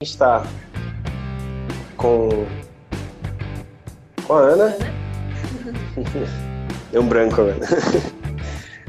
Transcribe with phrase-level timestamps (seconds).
[0.00, 0.44] gente está
[1.96, 2.28] com,
[4.24, 4.76] com a Ana.
[6.92, 7.58] Deu um branco agora.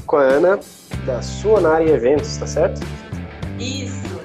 [0.06, 0.60] com a Ana,
[1.04, 2.80] da Suonari Eventos, tá certo?
[3.58, 4.20] Isso.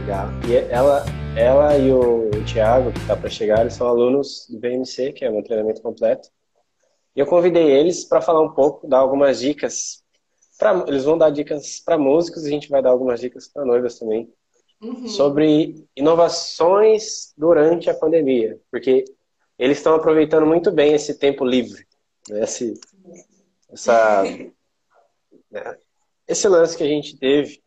[0.00, 0.30] Legal.
[0.48, 1.04] E ela,
[1.36, 5.30] ela e o Thiago, que tá para chegar, eles são alunos do BMC, que é
[5.30, 6.30] um treinamento completo.
[7.14, 10.02] E eu convidei eles para falar um pouco, dar algumas dicas.
[10.58, 13.66] Pra, eles vão dar dicas para músicos e a gente vai dar algumas dicas para
[13.66, 14.32] noivas também
[14.80, 15.06] uhum.
[15.08, 19.04] sobre inovações durante a pandemia, porque
[19.58, 21.86] eles estão aproveitando muito bem esse tempo livre,
[22.28, 22.42] né?
[22.42, 22.74] esse,
[23.70, 24.24] essa,
[25.50, 25.76] né?
[26.26, 27.62] esse lance que a gente teve,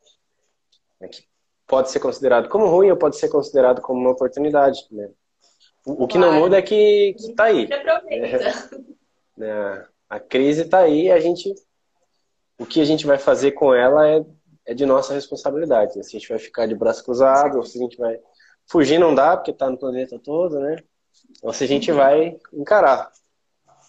[0.99, 1.07] né?
[1.07, 1.23] que
[1.65, 4.85] pode ser considerado como ruim ou pode ser considerado como uma oportunidade.
[4.91, 5.09] Né?
[5.85, 6.33] O, o que claro.
[6.33, 7.67] não muda é que está aí.
[9.39, 11.53] É, a crise está aí, a gente,
[12.57, 14.25] o que a gente vai fazer com ela é
[14.67, 15.97] é de nossa responsabilidade.
[15.97, 16.03] Né?
[16.03, 18.19] Se a gente vai ficar de braço cruzado, ou se a gente vai
[18.67, 20.75] fugir, não dá, porque está no planeta todo, né?
[21.41, 21.97] Ou se a gente uhum.
[21.97, 23.09] vai encarar.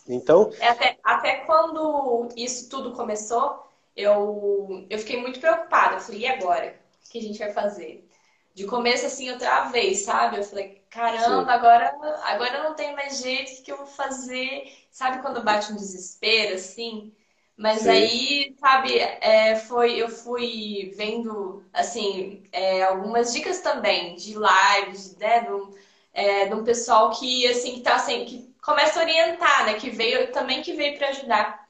[0.08, 0.50] Então.
[0.61, 5.97] É até, até quando isso tudo começou, eu, eu fiquei muito preocupada.
[5.97, 6.75] Eu falei, e agora?
[7.05, 8.08] O que a gente vai fazer?
[8.55, 10.39] De começo, assim, eu travei, sabe?
[10.39, 14.72] Eu falei, caramba, agora, agora não tem mais jeito, o que eu vou fazer?
[14.91, 17.12] Sabe quando bate um desespero, assim?
[17.59, 17.91] Mas Sim.
[17.91, 25.41] aí, sabe, é, foi, eu fui vendo, assim, é, algumas dicas também de lives, né,
[25.41, 25.75] de um,
[26.12, 29.91] é, de um pessoal que, assim, que tá, assim, que começa a orientar, né, que
[29.91, 31.67] veio, também que veio para ajudar.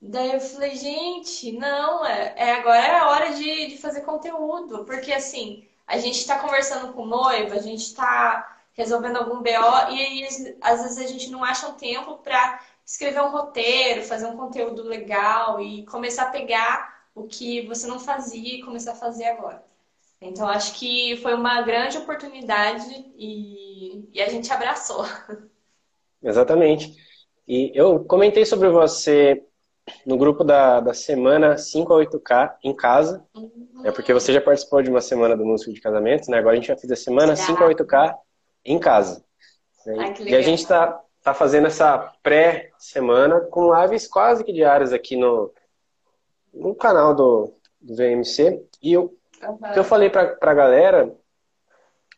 [0.00, 4.84] Daí eu falei, gente, não, é, é, agora é a hora de, de fazer conteúdo,
[4.86, 9.92] porque, assim, a gente está conversando com o noivo, a gente está resolvendo algum BO,
[9.92, 10.28] e aí,
[10.62, 14.84] às vezes a gente não acha um tempo para escrever um roteiro, fazer um conteúdo
[14.84, 19.64] legal e começar a pegar o que você não fazia e começar a fazer agora.
[20.20, 22.86] Então, acho que foi uma grande oportunidade
[23.18, 25.04] e, e a gente abraçou.
[26.22, 26.94] Exatamente.
[27.46, 29.42] E eu comentei sobre você
[30.04, 33.24] no grupo da, da semana 5 a 8K em casa.
[33.34, 33.82] Uhum.
[33.84, 36.38] É porque você já participou de uma semana do Músico de Casamento, né?
[36.38, 37.44] Agora a gente já fez a semana já.
[37.44, 38.14] 5 a 8K
[38.64, 39.24] em casa.
[39.98, 45.16] Ai, e a gente está tá fazendo essa pré-semana com lives quase que diárias aqui
[45.16, 45.52] no,
[46.54, 48.64] no canal do, do VMC.
[48.80, 49.72] E o uhum.
[49.72, 51.12] que eu falei para a galera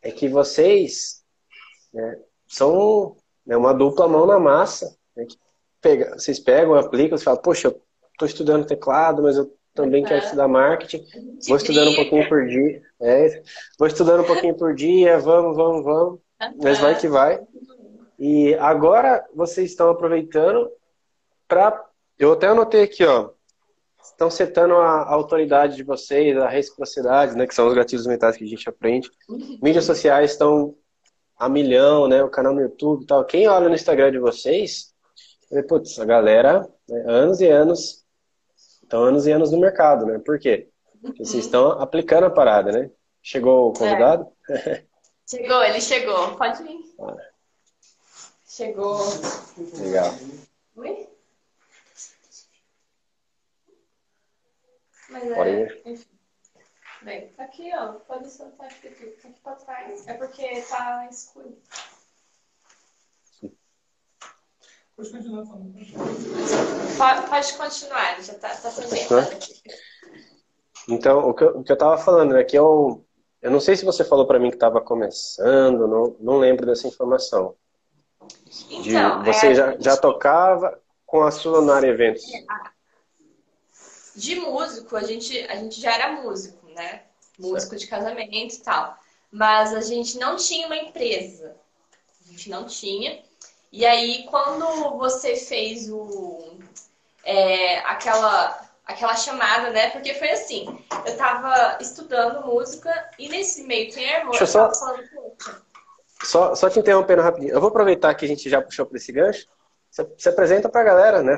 [0.03, 1.23] é que vocês
[1.91, 4.95] né, são né, uma dupla mão na massa.
[5.17, 5.25] Né,
[5.81, 7.81] pega, vocês pegam, aplicam, você fala, poxa, eu
[8.11, 10.07] estou estudando teclado, mas eu também uhum.
[10.07, 11.03] quero estudar marketing.
[11.47, 12.83] Vou estudando um pouquinho por dia.
[13.01, 13.41] É,
[13.79, 16.19] vou estudando um pouquinho por dia, vamos, vamos, vamos.
[16.39, 16.59] Uhum.
[16.61, 17.41] Mas vai que vai.
[18.19, 20.69] E agora vocês estão aproveitando
[21.47, 21.85] para.
[22.17, 23.29] Eu até anotei aqui, ó.
[24.03, 27.47] Estão setando a, a, autoridade de vocês, a reciprocidade, né?
[27.47, 29.09] Que são os gatilhos mentais que a gente aprende.
[29.61, 30.75] Mídias sociais estão
[31.37, 32.21] a milhão, né?
[32.21, 33.23] O canal no YouTube e tal.
[33.23, 34.93] Quem olha no Instagram de vocês,
[35.69, 38.03] putz, a galera, né, anos e anos,
[38.83, 40.19] estão anos e anos no mercado, né?
[40.19, 40.67] Por quê?
[41.01, 42.91] Porque vocês estão aplicando a parada, né?
[43.21, 44.27] Chegou o convidado?
[44.49, 44.83] É.
[45.29, 46.35] Chegou, ele chegou.
[46.37, 46.79] Pode vir.
[46.99, 47.15] Ah.
[48.59, 48.99] Chegou.
[49.79, 50.11] Legal.
[50.75, 51.07] Oi?
[55.09, 56.09] Mas é, enfim.
[57.01, 57.93] Bem, tá aqui, ó.
[57.93, 60.05] Pode soltar aqui, tá aqui pra trás.
[60.09, 61.57] É porque tá escuro.
[64.97, 65.73] Pode continuar falando.
[66.97, 68.69] Pode, pode continuar, já tá, tá
[69.21, 69.63] aqui.
[70.89, 73.07] Então, o que, eu, o que eu tava falando é que eu,
[73.41, 76.89] eu não sei se você falou para mim que estava começando, não, não lembro dessa
[76.89, 77.55] informação.
[78.69, 82.23] Então, você é, já, já tocava com a Sonar Eventos?
[84.15, 87.03] De músico, a gente, a gente já era músico, né?
[87.37, 87.81] Músico certo.
[87.81, 88.97] de casamento e tal.
[89.31, 91.55] Mas a gente não tinha uma empresa.
[92.21, 93.23] A gente não tinha.
[93.71, 96.57] E aí, quando você fez o,
[97.23, 99.89] é, aquela, aquela chamada, né?
[99.91, 104.87] Porque foi assim, eu tava estudando música e nesse meio termo Deixa eu tava só...
[104.87, 105.61] falando, poxa,
[106.21, 107.53] só, só te interrompendo rapidinho.
[107.53, 109.47] Eu vou aproveitar que a gente já puxou para esse gancho.
[109.89, 111.37] Você se apresenta para a galera, né?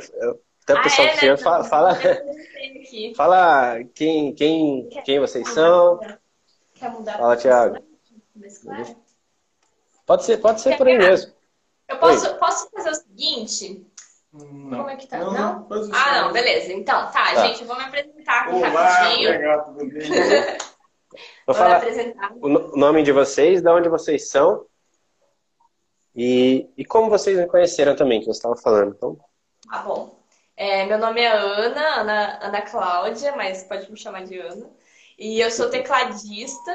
[0.64, 1.38] Até o ah, pessoal é, que né?
[1.38, 1.98] fala, fala,
[3.16, 6.00] fala quem, quem, quem vocês são.
[6.76, 7.78] Quer mudar fala, Thiago.
[10.06, 11.34] Pode ser, pode ser por aí mesmo.
[11.88, 13.86] Eu posso, posso fazer o seguinte?
[14.34, 14.78] Não.
[14.78, 15.20] Como é que tá?
[15.20, 15.34] Não?
[15.34, 15.68] não?
[15.70, 16.72] não ah, não, beleza.
[16.72, 19.30] Então, tá, tá, gente, eu vou me apresentar aqui Olá, rapidinho.
[19.30, 19.88] Obrigado, vou,
[21.48, 21.84] vou falar
[22.42, 24.66] o nome de vocês, de onde vocês são
[26.16, 28.94] e, e como vocês me conheceram também, que você estava falando.
[28.96, 29.18] Então...
[29.70, 30.20] Ah, bom.
[30.56, 34.70] É, meu nome é Ana, Ana, Ana Cláudia, mas pode me chamar de Ana.
[35.18, 36.72] E eu sou tecladista.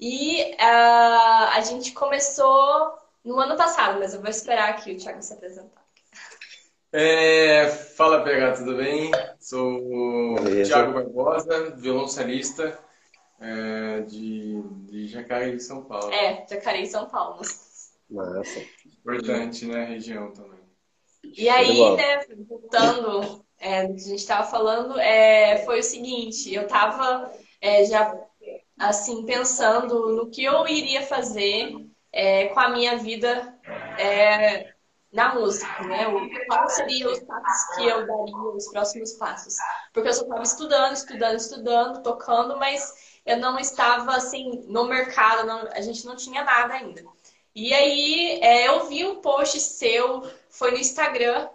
[0.00, 2.94] E uh, a gente começou
[3.24, 5.82] no ano passado, mas eu vou esperar aqui o Thiago se apresentar.
[6.92, 9.10] É, fala PH, tudo bem?
[9.38, 12.78] Sou o Thiago Barbosa, violoncelista
[13.40, 16.12] é, de, de Jacareí, São Paulo.
[16.12, 17.42] É, Jacareí, São Paulo.
[18.10, 18.60] Massa.
[18.86, 19.84] Importante, né?
[19.84, 20.58] Região também.
[21.24, 26.54] E aí, né, voltando é, do que a gente estava falando, é, foi o seguinte,
[26.54, 28.14] eu estava é, já
[28.78, 31.74] assim pensando no que eu iria fazer
[32.12, 33.58] é, com a minha vida
[33.98, 34.72] é,
[35.12, 36.06] na música, né?
[36.46, 39.54] Quais seriam os passos que eu daria, os próximos passos?
[39.92, 45.46] Porque eu só estava estudando, estudando, estudando, tocando, mas eu não estava assim no mercado,
[45.46, 47.02] não, a gente não tinha nada ainda.
[47.58, 51.48] E aí é, eu vi um post seu, foi no Instagram,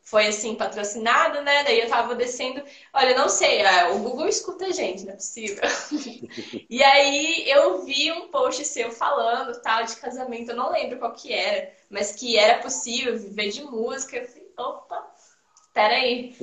[0.00, 1.64] foi assim, patrocinado, né?
[1.64, 2.62] Daí eu tava descendo.
[2.92, 5.60] Olha, não sei, é, o Google escuta a gente, não é possível.
[6.70, 11.12] e aí eu vi um post seu falando tal de casamento, eu não lembro qual
[11.12, 14.16] que era, mas que era possível viver de música.
[14.16, 15.12] Eu falei, opa,
[15.74, 16.36] peraí.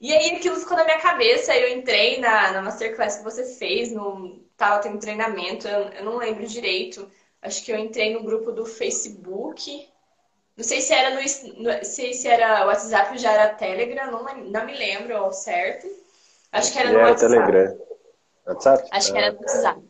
[0.00, 3.92] e aí aquilo ficou na minha cabeça, eu entrei na, na masterclass que você fez,
[3.92, 7.12] no, tava tendo treinamento, eu, eu não lembro direito.
[7.44, 9.86] Acho que eu entrei no grupo do Facebook
[10.56, 14.64] não sei se era no, sei se era WhatsApp ou já era Telegram, não, não
[14.64, 15.88] me lembro ao certo.
[16.52, 17.32] Acho que era no era WhatsApp.
[17.32, 17.78] Telegram.
[18.46, 18.88] WhatsApp?
[18.92, 19.80] Acho que era no WhatsApp.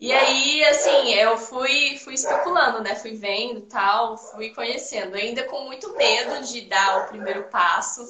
[0.00, 2.96] E aí, assim, eu fui, fui especulando, né?
[2.96, 5.16] Fui vendo tal, fui conhecendo.
[5.16, 8.04] Ainda com muito medo de dar o primeiro passo,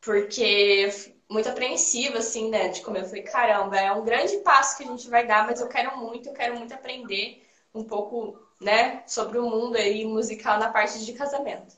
[0.00, 0.90] porque
[1.28, 2.68] muito apreensiva, assim, né?
[2.68, 5.60] De como eu falei, caramba, é um grande passo que a gente vai dar, mas
[5.60, 7.43] eu quero muito, eu quero muito aprender
[7.74, 11.74] um pouco né, sobre o mundo aí musical na parte de casamento.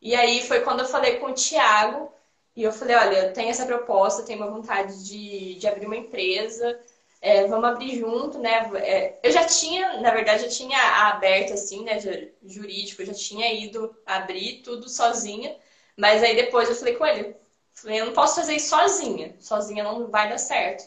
[0.00, 2.12] E aí foi quando eu falei com o Thiago
[2.54, 5.96] e eu falei, olha, eu tenho essa proposta, tenho uma vontade de, de abrir uma
[5.96, 6.78] empresa,
[7.20, 8.70] é, vamos abrir junto, né?
[8.76, 10.78] É, eu já tinha, na verdade, já tinha
[11.08, 11.98] aberto assim, né,
[12.42, 15.56] jurídico, já tinha ido abrir tudo sozinha,
[15.96, 17.34] mas aí depois eu falei com ele,
[17.74, 20.86] falei, eu não posso fazer isso sozinha, sozinha não vai dar certo.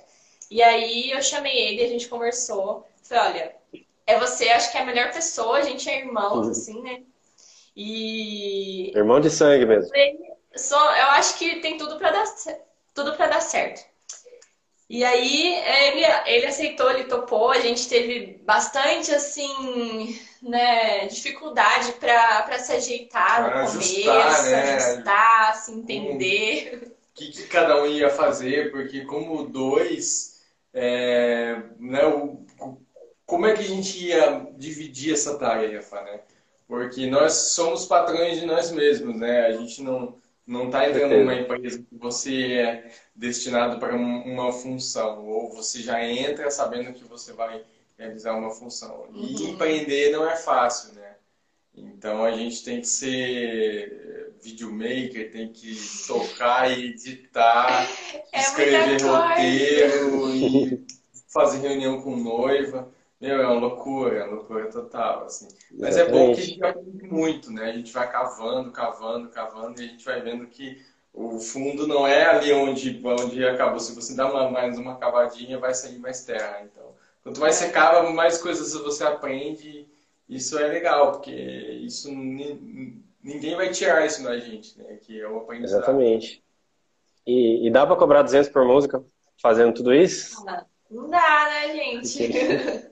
[0.49, 3.55] E aí eu chamei ele, a gente conversou, falei, olha,
[4.09, 6.51] é você, acho que é a melhor pessoa, a gente é irmãos, uhum.
[6.51, 7.01] assim, né?
[7.75, 8.91] E.
[8.95, 9.89] Irmão de sangue mesmo.
[10.55, 12.25] Só, eu acho que tem tudo para dar,
[12.95, 13.87] tudo pra dar certo.
[14.89, 22.57] E aí ele, ele aceitou, ele topou, a gente teve bastante assim, né, dificuldade para
[22.57, 24.75] se ajeitar pra no ajustar, começo, né?
[24.75, 26.91] ajustar, se entender.
[27.13, 30.41] O que, que, cada um ia fazer, porque como dois,
[30.73, 32.43] é, né, o,
[33.29, 36.19] como é que a gente ia dividir essa tarefa, né?
[36.67, 39.45] Porque nós somos patrões de nós mesmos, né?
[39.45, 45.23] A gente não não está entrando numa empresa que você é destinado para uma função,
[45.27, 47.63] ou você já entra sabendo que você vai
[47.95, 49.05] realizar uma função.
[49.13, 49.49] E uhum.
[49.49, 51.17] empreender não é fácil, né?
[51.75, 55.77] Então a gente tem que ser videomaker, tem que
[56.07, 57.87] tocar e editar,
[58.33, 60.83] é escrever roteiro e
[61.27, 62.91] fazer reunião com noiva.
[63.19, 65.49] Meu, é uma loucura, é uma loucura total, assim.
[65.77, 67.65] Mas é bom que a gente aprende muito, né?
[67.69, 70.81] A gente vai cavando, cavando, cavando e a gente vai vendo que
[71.13, 73.79] o fundo não é ali onde, onde acabou.
[73.79, 76.61] Se você dá uma, mais uma cavadinha, vai sair mais terra.
[76.63, 79.85] Então, quanto mais você cava, mais coisas você aprende.
[80.29, 82.09] Isso é legal, porque isso
[83.21, 84.97] ninguém vai tirar isso da gente, né?
[85.01, 85.79] Que é o aprendizado.
[85.79, 86.41] Exatamente.
[87.27, 89.03] E, e dá para cobrar 200 por música
[89.41, 90.45] fazendo tudo isso?
[90.89, 92.87] Não dá, né, gente?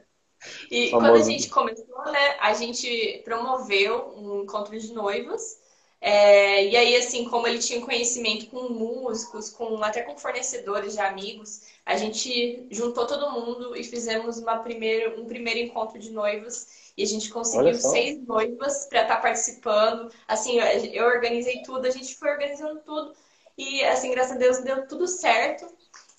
[0.70, 1.12] E Famoso.
[1.12, 5.60] quando a gente começou, né, a gente promoveu um encontro de noivas.
[6.00, 11.00] É, e aí, assim, como ele tinha conhecimento com músicos, com até com fornecedores de
[11.00, 16.88] amigos, a gente juntou todo mundo e fizemos uma primeira, um primeiro encontro de noivas.
[16.96, 20.12] E a gente conseguiu seis noivas para estar tá participando.
[20.28, 20.60] Assim,
[20.94, 23.14] eu organizei tudo, a gente foi organizando tudo.
[23.58, 25.68] E, assim, graças a Deus, deu tudo certo.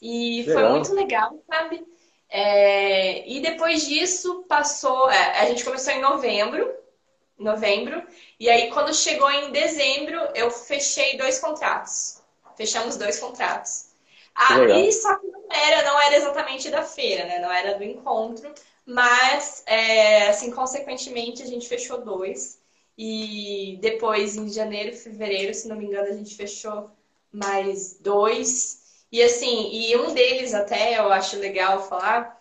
[0.02, 0.54] E legal.
[0.54, 1.86] foi muito legal, sabe?
[2.28, 5.10] É, e depois disso passou.
[5.10, 6.74] É, a gente começou em novembro.
[7.38, 8.02] Novembro.
[8.38, 12.22] E aí, quando chegou em dezembro, eu fechei dois contratos.
[12.56, 13.88] Fechamos dois contratos.
[14.34, 17.38] Aí, só que não era, não era exatamente da feira, né?
[17.40, 18.52] Não era do encontro.
[18.86, 22.60] Mas, é, assim, consequentemente, a gente fechou dois.
[22.96, 26.90] E depois, em janeiro, fevereiro, se não me engano, a gente fechou
[27.32, 28.77] mais dois.
[29.10, 32.38] E assim, e um deles até eu acho legal falar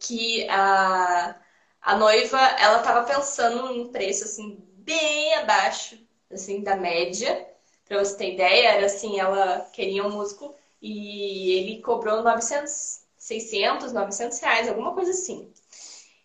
[0.00, 1.36] que a,
[1.80, 5.98] a noiva, ela tava pensando num preço assim bem abaixo
[6.30, 7.46] assim da média.
[7.86, 13.92] Para você ter ideia, era assim, ela queria um músico e ele cobrou 900, 600,
[13.92, 15.50] 900 reais, alguma coisa assim.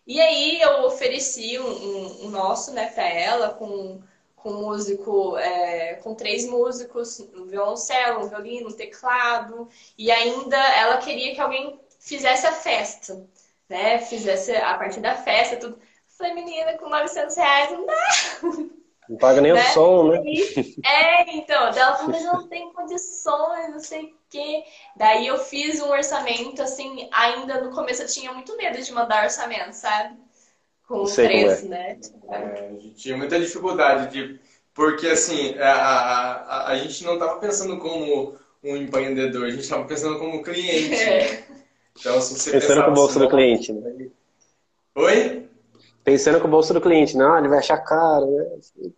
[0.06, 4.02] E aí eu ofereci um, um, um nosso, né, para ela, com,
[4.44, 10.98] com músico, é, com três músicos, um violoncelo, um violino, um teclado, e ainda ela
[10.98, 13.26] queria que alguém fizesse a festa,
[13.66, 13.98] né?
[14.00, 15.78] Fizesse a partir da festa, tudo.
[16.18, 18.06] falei, menina, com 900 reais não dá.
[19.08, 19.62] Não paga nem né?
[19.62, 20.22] o som, né?
[20.84, 24.62] É, então, ela falou, mas não tem condições, não sei o quê.
[24.94, 29.24] Daí eu fiz um orçamento, assim, ainda no começo eu tinha muito medo de mandar
[29.24, 30.18] orçamento, sabe?
[30.86, 31.68] Com o preço, é.
[31.68, 31.98] né?
[32.30, 34.40] É, a gente tinha muita dificuldade de.
[34.74, 39.62] Porque, assim, a, a, a, a gente não estava pensando como um empreendedor, a gente
[39.62, 40.94] estava pensando como cliente.
[40.94, 41.30] É.
[41.30, 41.44] Né?
[41.98, 44.08] Então, se você Pensando com o bolso do cliente, né?
[44.96, 45.48] Oi?
[46.02, 48.44] Pensando com o bolso do cliente, não, ele vai achar caro, né?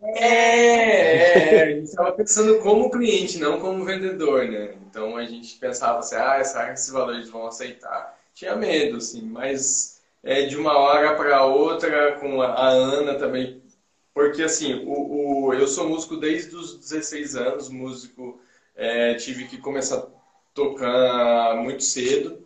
[0.03, 4.75] É, é, a gente estava pensando como cliente, não como vendedor, né?
[4.89, 8.19] Então a gente pensava assim, ah, será que esse valor eles vão aceitar?
[8.35, 9.96] Tinha medo, assim, mas
[10.27, 13.63] é, de uma hora para outra, com a Ana também,
[14.13, 18.41] porque assim, o, o, eu sou músico desde os 16 anos, músico,
[18.75, 20.07] é, tive que começar a
[20.53, 22.45] tocar muito cedo,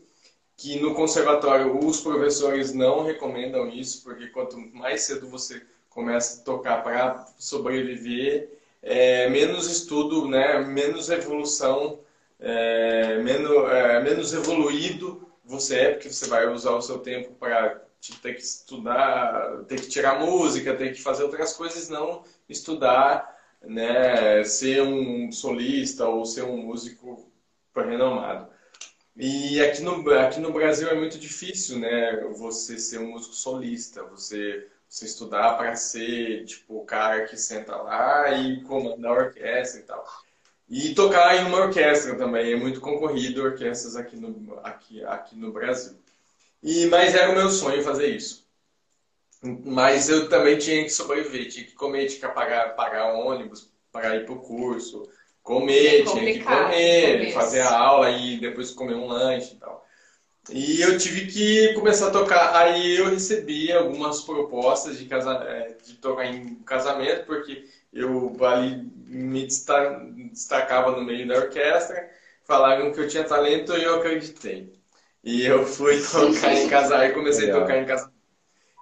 [0.58, 6.44] que no conservatório os professores não recomendam isso, porque quanto mais cedo você começa a
[6.44, 8.50] tocar para sobreviver,
[8.82, 12.00] é, menos estudo, né, menos evolução,
[12.38, 17.82] é, menos, é, menos evoluído você é, porque você vai usar o seu tempo para
[18.22, 24.42] ter que estudar, ter que tirar música, ter que fazer outras coisas, não estudar, né,
[24.44, 27.30] ser um solista ou ser um músico
[27.74, 28.48] renomado.
[29.16, 32.16] E aqui no, aqui no Brasil é muito difícil, né?
[32.38, 37.76] Você ser um músico solista, você, você estudar para ser tipo o cara que senta
[37.76, 40.04] lá e comanda a orquestra e tal.
[40.70, 45.50] E tocar em uma orquestra também, é muito concorrido orquestras aqui no, aqui, aqui no
[45.52, 45.98] Brasil.
[46.62, 48.46] E, mas era o meu sonho fazer isso.
[49.64, 54.14] Mas eu também tinha que sobreviver, tinha que comer, tinha que pagar, pagar ônibus para
[54.14, 55.08] ir para o curso,
[55.42, 59.84] comer, tinha que comer, fazer a aula e depois comer um lanche e tal.
[60.48, 62.54] E eu tive que começar a tocar.
[62.54, 68.90] Aí eu recebi algumas propostas de, casa, é, de tocar em casamento, porque eu ali
[69.06, 72.10] me destacava no meio da orquestra,
[72.44, 74.72] falaram que eu tinha talento e eu acreditei.
[75.22, 77.60] E eu fui tocar em casar e comecei Legal.
[77.60, 78.20] a tocar em casamento.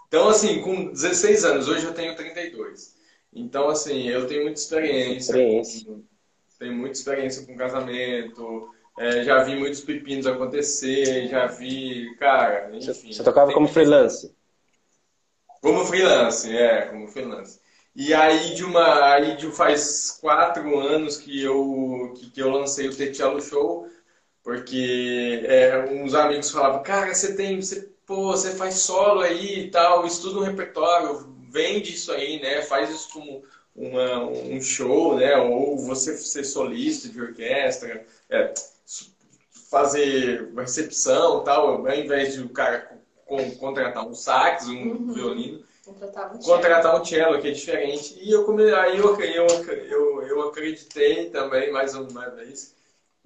[0.07, 2.97] Então, assim, com 16 anos, hoje eu tenho 32.
[3.33, 5.19] Então, assim, eu tenho muita experiência.
[5.19, 5.85] experiência.
[5.87, 6.03] Com,
[6.59, 13.13] tenho muita experiência com casamento, é, já vi muitos pepinos acontecer, já vi, cara, enfim.
[13.13, 14.35] Você tocava como freelance?
[15.61, 17.61] Como freelance, é, como freelance.
[17.99, 22.89] E aí de uma, aí de faz quatro anos que eu que, que eu lancei
[22.89, 23.89] o Tetielo Show,
[24.41, 29.71] porque é, uns amigos falavam, cara, você tem, você, pô, você faz solo aí e
[29.73, 32.63] tal, estuda um repertório, vende isso aí, né?
[32.63, 33.43] Faz isso como
[33.75, 35.37] uma, um show, né?
[35.37, 38.55] Ou você ser solista de orquestra, é,
[39.71, 42.97] fazer uma recepção tal, ao invés de o cara
[43.59, 45.13] contratar um sax, um uhum.
[45.13, 48.19] violino, contratar um, contratar um cello, que é diferente.
[48.21, 48.63] E eu come...
[48.73, 52.75] aí eu, eu, eu, eu acreditei também, mais uma vez,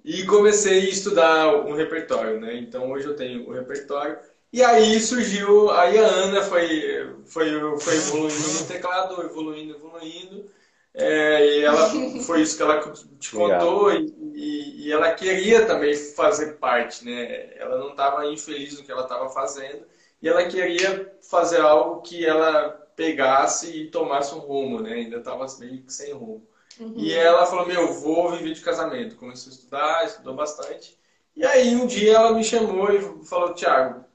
[0.03, 2.55] e comecei a estudar um repertório, né?
[2.57, 4.17] Então hoje eu tenho o um repertório
[4.51, 10.45] e aí surgiu, aí a Ana foi, foi, foi evoluindo no teclado, evoluindo, evoluindo.
[10.93, 11.89] É, e ela
[12.23, 12.79] foi isso que ela
[13.19, 17.57] te contou e, e, e, ela queria também fazer parte, né?
[17.57, 19.85] Ela não estava infeliz no que ela estava fazendo
[20.23, 24.93] e ela queria fazer algo que ela pegasse e tomasse um rumo, né?
[24.93, 26.47] Ainda estava meio que sem rumo.
[26.79, 26.93] Uhum.
[26.95, 29.17] E ela falou: Meu, vou viver de casamento.
[29.17, 30.97] Começou a estudar, estudou bastante.
[31.35, 34.05] E aí um dia ela me chamou e falou: Tiago,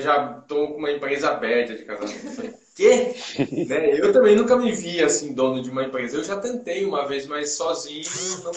[0.00, 2.26] já estou com uma empresa aberta de casamento.
[2.26, 3.14] Eu falei, quê?
[3.68, 4.00] né?
[4.00, 6.16] Eu também nunca me vi assim, dono de uma empresa.
[6.16, 8.06] Eu já tentei uma vez, mas sozinho
[8.42, 8.54] não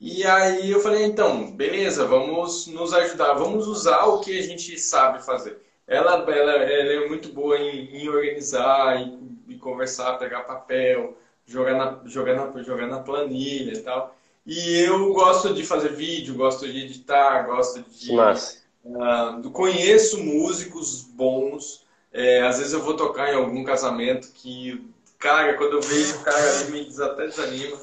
[0.00, 4.78] E aí eu falei, então, beleza, vamos nos ajudar, vamos usar o que a gente
[4.78, 5.58] sabe fazer.
[5.86, 11.74] Ela, ela, ela é muito boa em, em organizar, em, em, conversar, pegar papel, jogar
[11.74, 14.14] na, jogar, na, jogar na planilha e tal.
[14.46, 18.12] E eu gosto de fazer vídeo, gosto de editar, gosto de.
[18.12, 21.86] Mas Uh, conheço músicos bons.
[22.10, 24.82] É, às vezes eu vou tocar em algum casamento que,
[25.18, 27.76] cara, quando eu vejo o cara me até desanima.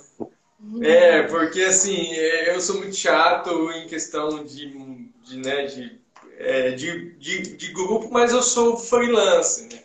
[0.82, 4.72] É, porque assim, é, eu sou muito chato em questão de,
[5.24, 6.02] de, né, de,
[6.38, 9.84] é, de, de, de, grupo, mas eu sou freelance, né?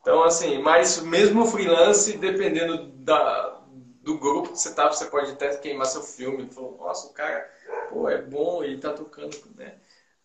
[0.00, 3.60] Então, assim, mas mesmo freelance, dependendo da,
[4.02, 6.48] do grupo que você tá, você pode até queimar seu filme.
[6.50, 7.48] Falou, nossa, o cara,
[7.90, 9.74] pô, é bom, ele tá tocando, né?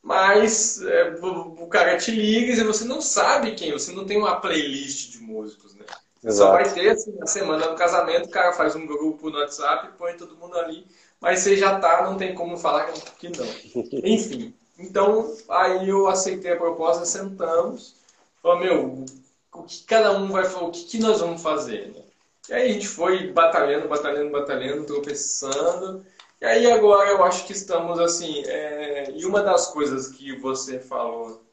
[0.02, 4.40] mas é, o cara te liga e você não sabe quem, você não tem uma
[4.40, 5.86] playlist de músicos, né?
[6.24, 6.38] Exato.
[6.38, 9.90] Só vai ter assim, na semana do casamento, o cara faz um grupo no WhatsApp,
[9.98, 10.86] põe todo mundo ali,
[11.20, 13.46] mas você já tá, não tem como falar que não.
[14.04, 17.96] Enfim, então aí eu aceitei a proposta, sentamos,
[18.42, 19.06] falou, meu,
[19.54, 22.02] o que cada um vai falar, o que, que nós vamos fazer, né?
[22.50, 26.06] E aí a gente foi batalhando, batalhando, batalhando, tropeçando.
[26.40, 28.44] E aí agora eu acho que estamos assim.
[28.46, 29.12] É...
[29.12, 31.44] E uma das coisas que você falou,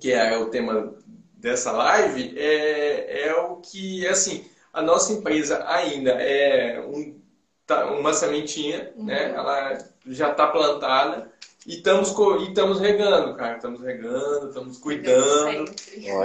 [0.00, 0.96] que é o tema
[1.44, 7.20] dessa live, é, é o que, assim, a nossa empresa ainda é um,
[7.66, 9.04] tá, uma sementinha, uhum.
[9.04, 9.30] né?
[9.30, 11.30] Ela já está plantada.
[11.66, 13.56] E estamos, e estamos regando, cara.
[13.56, 15.70] Estamos regando, estamos cuidando.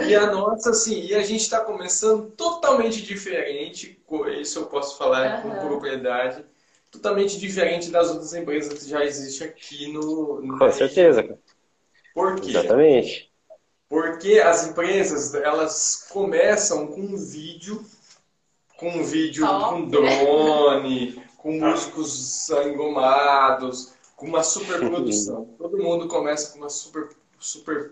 [0.07, 4.01] E a nossa, assim, e a gente está começando totalmente diferente,
[4.41, 5.51] isso eu posso falar uhum.
[5.51, 6.45] com propriedade,
[6.89, 10.41] totalmente diferente das outras empresas que já existem aqui no.
[10.41, 11.39] no com certeza, cara.
[12.13, 12.49] Por quê?
[12.49, 13.28] Exatamente.
[13.89, 17.83] Porque as empresas, elas começam com um vídeo,
[18.77, 19.73] com um vídeo Top.
[19.73, 25.45] com drone, com músicos engomados com uma super produção.
[25.57, 27.91] Todo mundo começa com uma super, super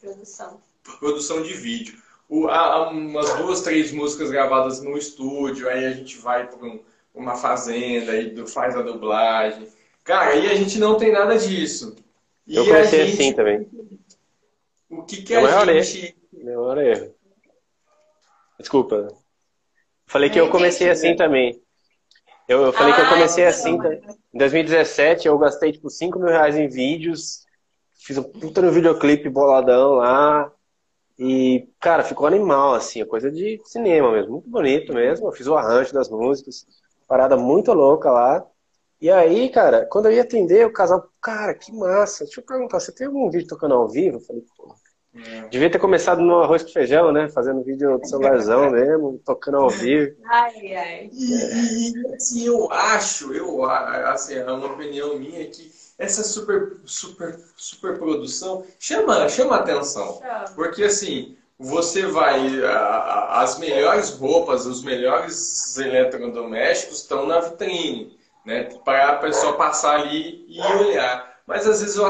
[0.00, 0.60] produção.
[1.00, 2.00] produção de vídeo.
[2.28, 6.78] O, há umas duas, três músicas gravadas no estúdio, aí a gente vai para um,
[7.14, 9.66] uma fazenda e faz a dublagem.
[10.04, 11.96] Cara, aí a gente não tem nada disso.
[12.46, 13.66] E eu comecei gente, assim também.
[15.02, 16.16] O que, que a gente.
[16.32, 17.14] Meu maior erro.
[18.58, 19.08] Desculpa.
[20.06, 21.60] Falei que eu comecei assim também.
[22.48, 23.78] Eu, eu falei ah, que eu comecei assim.
[24.32, 27.44] Em 2017 eu gastei tipo 5 mil reais em vídeos,
[27.94, 30.52] fiz um puta no videoclipe boladão lá.
[31.18, 35.26] E, cara, ficou animal, assim, a coisa de cinema mesmo, muito bonito mesmo.
[35.26, 36.66] Eu fiz o arranjo das músicas,
[37.06, 38.44] parada muito louca lá.
[39.00, 42.24] E aí, cara, quando eu ia atender, o casal, cara, que massa.
[42.24, 44.18] Deixa eu perguntar, você tem algum vídeo tocando ao vivo?
[44.18, 44.74] Eu falei, pô,
[45.14, 45.48] é.
[45.48, 47.28] Devia ter começado no arroz com feijão, né?
[47.28, 50.16] Fazendo vídeo do celularzão mesmo, tocando ao vivo.
[50.24, 51.10] Ai, ai.
[51.12, 57.38] E, e assim, eu acho, eu, assim, é uma opinião minha que essa super, super,
[57.56, 60.20] super produção chama, chama atenção.
[60.54, 62.40] Porque assim, você vai.
[63.28, 68.64] As melhores roupas, os melhores eletrodomésticos estão na vitrine, né?
[68.82, 71.32] Para a pessoa passar ali e olhar.
[71.46, 72.06] Mas às vezes o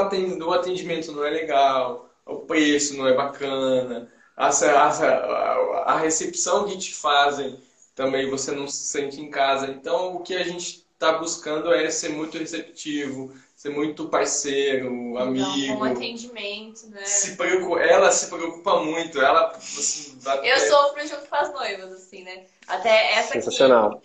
[0.53, 6.93] atendimento não é legal o preço não é bacana, a, a, a recepção que te
[6.93, 7.59] fazem
[7.95, 9.67] também você não se sente em casa.
[9.67, 15.17] Então, o que a gente está buscando é ser muito receptivo, ser muito parceiro, então,
[15.21, 15.77] amigo.
[15.77, 17.05] Com atendimento, né?
[17.05, 19.51] Se preocupa, ela se preocupa muito, ela...
[19.51, 22.45] Assim, Eu sofro junto com as noivas, assim, né?
[22.67, 24.01] Até essa Sensacional.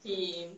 [0.00, 0.50] que,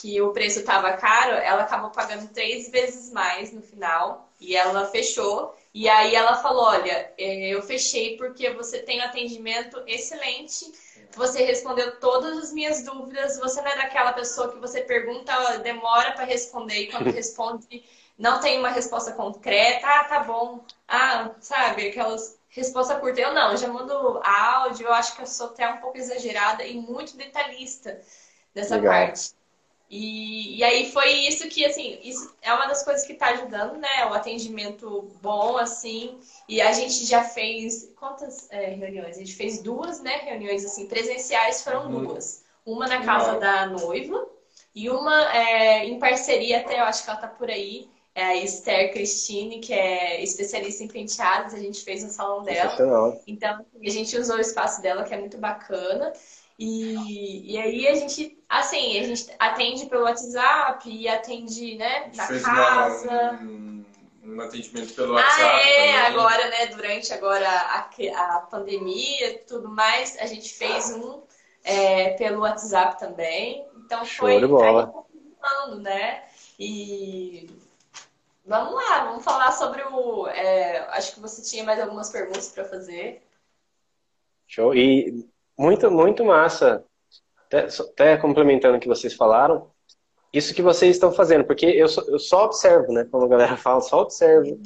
[0.00, 4.27] que o preço estava caro, ela acabou pagando três vezes mais no final.
[4.40, 5.54] E ela fechou.
[5.74, 10.72] E aí ela falou: olha, é, eu fechei porque você tem um atendimento excelente,
[11.14, 16.12] você respondeu todas as minhas dúvidas, você não é daquela pessoa que você pergunta, demora
[16.12, 17.84] para responder, e quando responde,
[18.18, 23.20] não tem uma resposta concreta, ah, tá bom, ah, sabe, aquelas resposta curta.
[23.20, 26.74] Eu não, já mando áudio, eu acho que eu sou até um pouco exagerada e
[26.74, 28.00] muito detalhista
[28.54, 28.92] nessa Legal.
[28.92, 29.37] parte.
[29.90, 33.78] E, e aí foi isso que, assim, isso é uma das coisas que está ajudando,
[33.78, 34.06] né?
[34.10, 36.18] O atendimento bom, assim.
[36.48, 37.90] E a gente já fez.
[37.96, 39.16] Quantas é, reuniões?
[39.16, 40.16] A gente fez duas, né?
[40.18, 42.04] Reuniões, assim, presenciais foram uhum.
[42.04, 42.44] duas.
[42.66, 43.38] Uma na casa uhum.
[43.38, 44.28] da noiva
[44.74, 47.88] e uma é, em parceria, até eu acho que ela tá por aí.
[48.14, 53.20] É a Esther Cristine, que é especialista em penteados, a gente fez no salão dela.
[53.26, 56.12] Então, a gente usou o espaço dela, que é muito bacana.
[56.58, 62.26] E, e aí a gente, assim, a gente atende pelo WhatsApp e atende, né, na
[62.26, 63.08] Fez casa.
[63.08, 63.84] Uma, um,
[64.24, 65.40] um, atendimento pelo WhatsApp.
[65.40, 65.96] Ah, é, também.
[66.06, 67.88] agora, né, durante agora a,
[68.36, 71.22] a pandemia e tudo mais, a gente fez um
[71.62, 73.64] é, pelo WhatsApp também.
[73.76, 74.92] Então Show foi de bola.
[75.40, 76.24] Aí, né?
[76.58, 77.48] E
[78.44, 80.26] vamos lá, vamos falar sobre o.
[80.26, 83.22] É, acho que você tinha mais algumas perguntas para fazer.
[84.48, 84.74] Show.
[84.74, 85.24] E
[85.58, 86.84] muito, muito massa.
[87.46, 89.70] Até, até, complementando o que vocês falaram,
[90.32, 93.06] isso que vocês estão fazendo, porque eu só, eu só observo, né?
[93.10, 94.60] Como a galera fala, só observo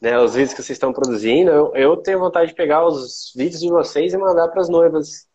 [0.00, 1.50] né, os vídeos que vocês estão produzindo.
[1.50, 5.26] Eu, eu tenho vontade de pegar os vídeos de vocês e mandar para as noivas,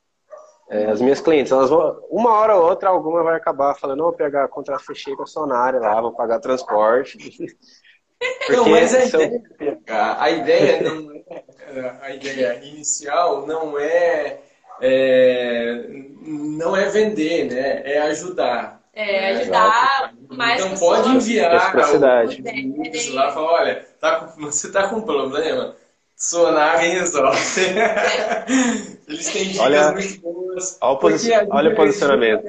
[0.70, 1.52] é, as minhas clientes.
[1.52, 5.24] Elas vão, uma hora ou outra, alguma vai acabar falando: vou pegar contrato fechei com
[5.24, 7.18] a Sonária lá, vou pagar transporte.
[8.50, 9.22] não, mas a, são...
[9.22, 9.82] ideia,
[10.20, 14.51] a ideia não é, a ideia inicial não é
[14.82, 15.84] é,
[16.22, 17.82] não é vender, né?
[17.86, 18.82] É ajudar.
[18.94, 22.42] É, ajudar mais Então pode enviar Reciprocidade.
[22.42, 25.76] o lá e falar, olha, tá com- você tá com um problema,
[26.16, 27.40] Sonar resolve.
[29.08, 30.78] Eles têm dicas Olha- muito boas.
[30.82, 32.44] olha o posi- olha o posicionamento.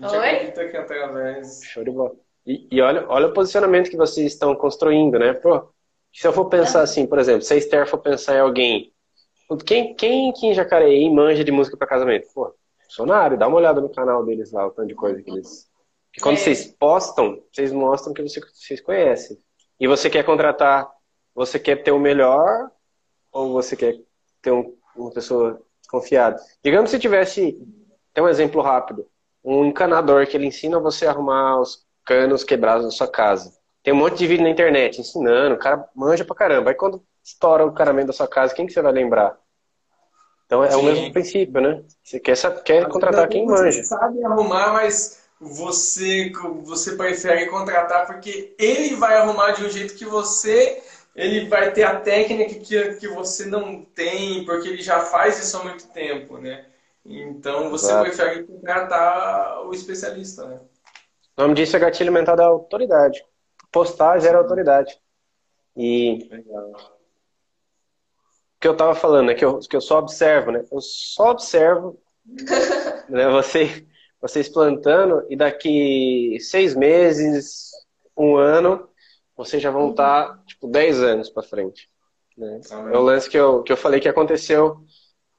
[0.00, 0.28] Oi?
[0.28, 1.60] acredita que através...
[1.64, 2.12] Show de bola.
[2.46, 5.32] E, e olha, olha o posicionamento que vocês estão construindo, né?
[5.32, 5.68] Pô,
[6.12, 8.92] se eu for pensar assim, por exemplo, se a Esther for pensar em alguém,
[9.56, 12.26] quem, quem, quem em Jacareí manja de música para casamento?
[12.34, 12.54] Pô,
[12.88, 15.68] Sonário, dá uma olhada no canal deles lá, o tanto de coisa que eles.
[16.12, 16.38] Que quando É.
[16.38, 19.36] vocês postam, vocês mostram que você- vocês conhecem.
[19.80, 20.88] E você quer contratar,
[21.34, 22.70] você quer ter o melhor
[23.32, 23.96] ou você quer
[24.40, 26.40] ter um- uma pessoa confiada?
[26.62, 27.58] Digamos se tivesse,
[28.12, 29.06] tem um exemplo rápido,
[29.44, 33.52] um encanador que ele ensina você a arrumar os canos quebrados da sua casa.
[33.82, 36.70] Tem um monte de vídeo na internet ensinando, o cara manja pra caramba.
[36.70, 39.36] Aí quando estoura o caramento da sua casa, quem que você vai lembrar?
[40.46, 40.84] Então é o Sim.
[40.84, 41.82] mesmo princípio, né?
[42.02, 43.84] Você quer, quer contratar quem você manja.
[43.84, 46.30] sabe arrumar, mas você,
[46.62, 50.82] você prefere contratar porque ele vai arrumar de um jeito que você.
[51.14, 55.56] Ele vai ter a técnica que, que você não tem, porque ele já faz isso
[55.56, 56.66] há muito tempo, né?
[57.04, 58.04] Então você Exato.
[58.04, 60.60] prefere contratar o especialista, né?
[61.36, 63.24] O nome disso é gatilho mental da autoridade.
[63.70, 64.98] Postar gera autoridade.
[65.76, 66.72] E Legal.
[68.64, 70.64] Que eu tava falando é que eu, que eu só observo, né?
[70.72, 72.00] Eu só observo
[73.10, 73.86] né, você,
[74.18, 77.72] vocês plantando e daqui seis meses,
[78.16, 78.88] um ano,
[79.36, 81.90] vocês já vão estar, tipo, 10 anos para frente.
[82.38, 82.58] Né?
[82.90, 84.78] É o lance que eu, que eu falei que aconteceu.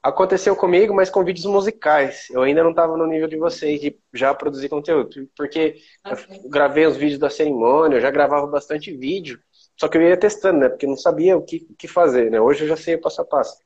[0.00, 2.30] Aconteceu comigo, mas com vídeos musicais.
[2.30, 5.28] Eu ainda não estava no nível de vocês de já produzir conteúdo.
[5.36, 9.40] Porque eu gravei os vídeos da cerimônia, eu já gravava bastante vídeo.
[9.76, 10.68] Só que eu ia testando, né?
[10.68, 12.40] Porque eu não sabia o que, que fazer, né?
[12.40, 13.58] Hoje eu já sei o passo a passo.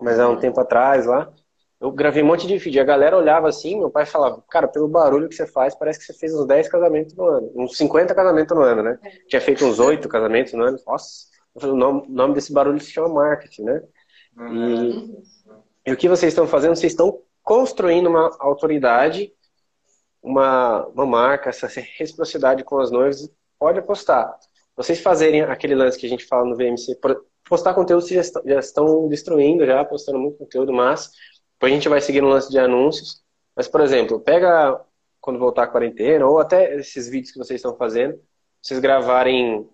[0.00, 1.32] Mas há um tempo atrás lá,
[1.80, 2.80] eu gravei um monte de vídeo.
[2.80, 6.06] A galera olhava assim, meu pai falava, cara, pelo barulho que você faz, parece que
[6.06, 7.52] você fez uns 10 casamentos no ano.
[7.54, 8.98] Uns 50 casamentos no ano, né?
[9.28, 10.78] Tinha feito uns 8 casamentos no ano.
[10.86, 13.82] Nossa, o nome, nome desse barulho se chama marketing, né?
[14.50, 16.74] E, e o que vocês estão fazendo?
[16.74, 19.30] Vocês estão construindo uma autoridade,
[20.22, 21.66] uma, uma marca, essa
[21.98, 23.30] reciprocidade com as noivas.
[23.58, 24.34] Pode apostar.
[24.76, 28.20] Vocês fazerem aquele lance que a gente fala no VMC, por- postar conteúdo, vocês já
[28.22, 31.10] estão, já estão destruindo, já postando muito conteúdo, mas
[31.54, 33.22] depois a gente vai seguir no lance de anúncios.
[33.54, 34.80] Mas, por exemplo, pega
[35.20, 38.18] quando voltar a quarentena, ou até esses vídeos que vocês estão fazendo,
[38.60, 39.68] vocês gravarem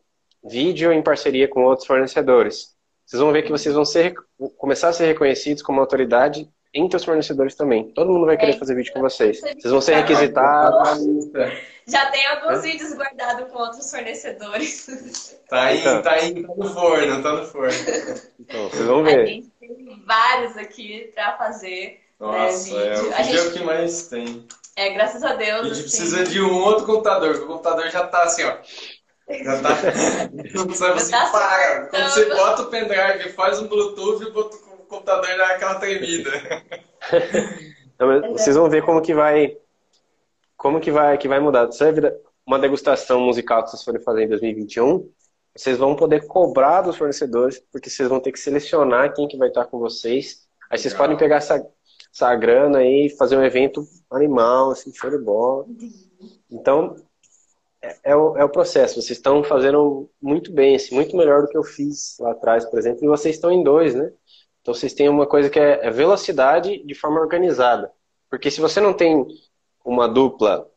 [0.45, 2.75] vídeo em parceria com outros fornecedores.
[3.07, 4.15] Vocês vão ver que vocês vão ser,
[4.57, 7.91] começar a ser reconhecidos como autoridade entre os fornecedores também.
[7.93, 8.59] Todo mundo vai querer É.
[8.59, 9.41] fazer vídeo com vocês.
[9.41, 11.01] Vocês vão ser requisitados.
[11.87, 15.39] Já tem alguns vídeos guardados com outros fornecedores.
[15.51, 16.01] Tá aí, Então.
[16.03, 17.75] tá aí, tá no forno, tá no forno.
[18.39, 19.27] Então, vocês vão A ver.
[19.27, 22.01] gente tem vários aqui pra fazer.
[22.21, 23.09] Nossa, é, vídeo.
[23.11, 24.47] o A vídeo é o gente- que mais tem.
[24.77, 25.61] É, graças a Deus.
[25.61, 28.59] A gente assim, precisa de um outro computador, porque o computador já tá assim, ó.
[29.43, 29.71] Já tá.
[30.55, 31.87] Não sabe assim, tá para.
[31.87, 36.31] Quando você bota o pendrive, faz um Bluetooth e bota o computador dá aquela tremida.
[37.99, 39.57] Mas vocês vão ver como que vai
[40.61, 41.65] como que vai que vai mudar.
[41.65, 45.11] Você vai ver uma degustação musical que vocês forem fazer em 2021,
[45.57, 49.49] vocês vão poder cobrar dos fornecedores, porque vocês vão ter que selecionar quem que vai
[49.49, 50.47] estar com vocês.
[50.71, 51.07] Aí vocês Legal.
[51.07, 51.67] podem pegar essa,
[52.15, 55.65] essa grana aí e fazer um evento animal, assim, show de bola.
[56.51, 56.95] Então,
[57.83, 59.01] é, é o, é o processo.
[59.01, 62.79] Vocês estão fazendo muito bem, assim, muito melhor do que eu fiz lá atrás, por
[62.79, 63.03] exemplo.
[63.03, 64.13] E vocês estão em dois, né?
[64.61, 67.91] Então vocês têm uma coisa que é, é velocidade de forma organizada.
[68.29, 69.27] Porque se você não tem
[69.85, 70.69] uma dupla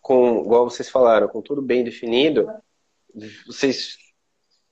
[0.00, 2.46] com, igual vocês falaram, com tudo bem definido,
[3.46, 3.96] vocês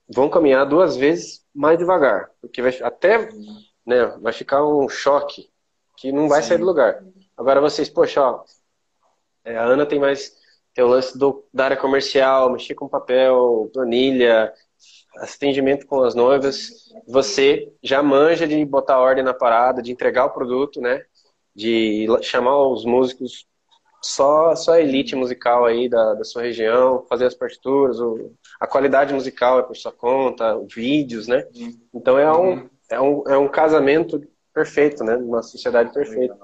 [0.09, 2.31] vão caminhar duas vezes mais devagar.
[2.41, 3.29] Porque vai, até
[3.87, 5.51] né, vai ficar um choque
[5.97, 6.49] que não vai Sim.
[6.49, 7.03] sair do lugar.
[7.37, 8.45] Agora vocês, poxa, ó,
[9.45, 10.41] é, a Ana tem mais
[10.75, 14.53] tem o lance do, da área comercial, mexer com papel, planilha,
[15.17, 16.71] atendimento com as noivas.
[17.07, 21.05] Você já manja de botar ordem na parada, de entregar o produto, né?
[21.55, 23.47] De chamar os músicos
[24.03, 28.67] só só a elite musical aí da, da sua região, fazer as partituras, o, a
[28.67, 31.47] qualidade musical é por sua conta, vídeos, né?
[31.95, 34.21] Então é um, é um, é um casamento
[34.53, 35.17] perfeito, né?
[35.17, 36.37] Uma sociedade perfeita.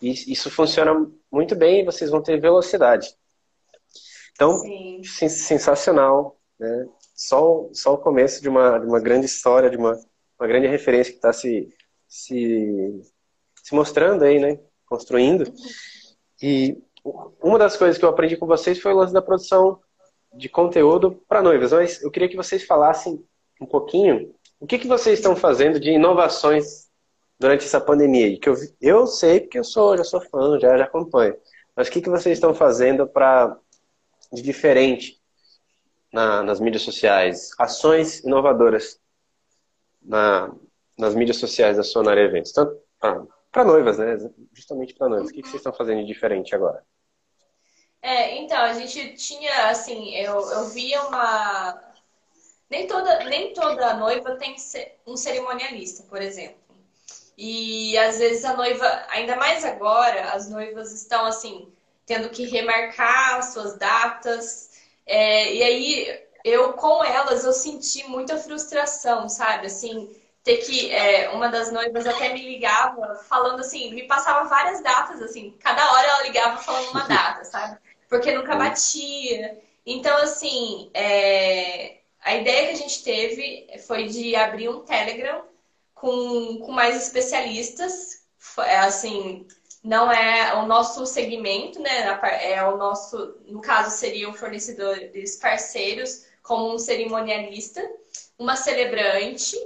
[0.00, 0.94] E isso funciona
[1.32, 3.08] muito bem e vocês vão ter velocidade.
[4.32, 4.60] Então,
[5.04, 6.86] sen- sensacional, né?
[7.14, 9.98] Só, o- só o começo de uma, de uma grande história, de uma,
[10.38, 11.68] uma grande referência que está se,
[12.08, 13.00] se,
[13.62, 14.58] se mostrando aí, né?
[14.86, 15.44] Construindo.
[16.42, 16.82] E
[17.42, 19.80] uma das coisas que eu aprendi com vocês foi o lance da produção
[20.32, 21.72] de conteúdo para noivas.
[21.72, 23.22] Mas eu queria que vocês falassem
[23.60, 26.88] um pouquinho o que, que vocês estão fazendo de inovações
[27.38, 28.38] durante essa pandemia.
[28.38, 31.36] Que eu, eu sei porque eu sou, já sou fã, já, já acompanho.
[31.76, 33.56] Mas o que, que vocês estão fazendo para
[34.32, 35.20] de diferente
[36.12, 37.50] na, nas mídias sociais?
[37.58, 38.98] Ações inovadoras
[40.02, 40.50] na,
[40.96, 42.52] nas mídias sociais da Sonar Eventos?
[42.52, 43.22] Tanto para
[43.62, 44.16] noivas, né?
[44.52, 45.30] Justamente para noivas.
[45.30, 46.84] O que, que vocês estão fazendo de diferente agora?
[48.02, 51.80] É, então, a gente tinha, assim, eu, eu via uma.
[52.68, 54.56] Nem toda, nem toda noiva tem
[55.06, 56.64] um cerimonialista, por exemplo.
[57.36, 61.72] E às vezes a noiva, ainda mais agora, as noivas estão assim,
[62.06, 64.70] tendo que remarcar suas datas.
[65.06, 69.66] É, e aí eu com elas eu senti muita frustração, sabe?
[69.66, 70.14] Assim,
[70.44, 75.22] ter que é, uma das noivas até me ligava falando assim, me passava várias datas
[75.22, 77.78] assim, cada hora ela ligava falando uma data, sabe?
[78.08, 79.58] Porque nunca batia.
[79.86, 85.42] Então assim, é, a ideia que a gente teve foi de abrir um Telegram
[85.94, 88.22] com, com mais especialistas,
[88.58, 89.46] é, assim,
[89.82, 92.18] não é o nosso segmento, né?
[92.42, 97.82] É o nosso, no caso, seriam fornecedores parceiros, como um cerimonialista,
[98.38, 99.56] uma celebrante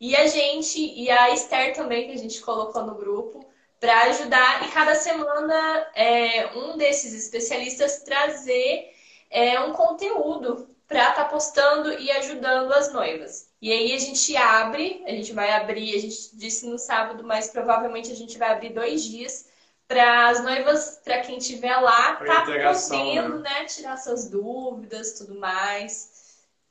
[0.00, 3.48] e a gente e a Esther também que a gente colocou no grupo
[3.80, 8.92] para ajudar e cada semana é, um desses especialistas trazer
[9.30, 13.50] é, um conteúdo para estar tá postando e ajudando as noivas.
[13.60, 17.48] E aí a gente abre, a gente vai abrir, a gente disse no sábado, mas
[17.48, 19.48] provavelmente a gente vai abrir dois dias
[19.86, 23.60] para as noivas, para quem estiver lá, tá podendo, né?
[23.60, 23.64] né?
[23.64, 26.17] tirar suas dúvidas, tudo mais.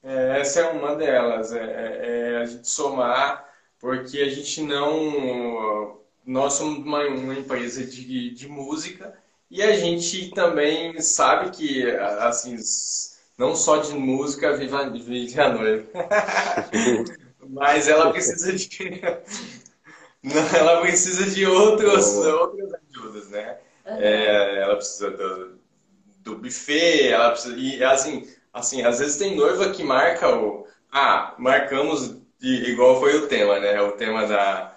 [0.03, 3.47] É, essa é uma delas, é, é, é, a gente somar,
[3.79, 9.17] porque a gente não, nós somos uma, uma empresa de, de música
[9.49, 11.89] e a gente também sabe que,
[12.21, 12.57] assim,
[13.37, 15.85] não só de música vive a, vive a noiva.
[17.49, 19.01] Mas ela precisa de.
[20.57, 23.57] ela precisa de outros, outras ajudas, né?
[23.85, 25.57] É, ela precisa do,
[26.19, 27.55] do buffet, ela precisa.
[27.55, 30.65] E assim, assim, às vezes tem noiva que marca o.
[30.91, 33.81] Ah, marcamos de, igual foi o tema, né?
[33.81, 34.75] O tema da,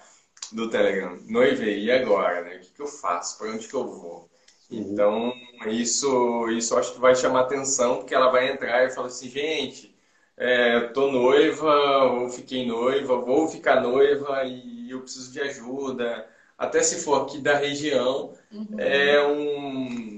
[0.52, 1.18] do Telegram.
[1.28, 2.56] Noivei, e agora, né?
[2.56, 3.38] O que, que eu faço?
[3.38, 4.28] Para onde que eu vou?
[4.70, 4.78] Uhum.
[4.78, 5.32] Então,
[5.66, 9.94] isso, isso acho que vai chamar atenção, porque ela vai entrar e falar assim, gente,
[10.36, 16.26] é, tô noiva, ou fiquei noiva, vou ficar noiva e eu preciso de ajuda.
[16.56, 18.76] Até se for aqui da região, uhum.
[18.78, 20.09] é um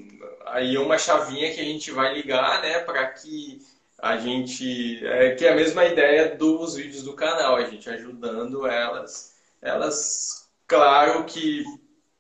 [0.53, 3.61] aí é uma chavinha que a gente vai ligar, né, para que
[3.99, 8.67] a gente é, que é a mesma ideia dos vídeos do canal, a gente ajudando
[8.67, 11.65] elas, elas, claro que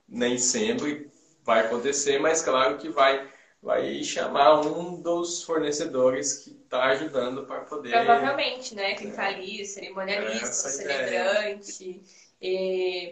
[0.08, 1.10] nem sempre
[1.44, 3.30] vai acontecer, mas claro que vai
[3.62, 7.92] vai chamar um dos fornecedores que está ajudando para poder.
[7.92, 8.94] Provavelmente, né?
[8.94, 12.02] Quem está ali, cerimonialista, celebrante.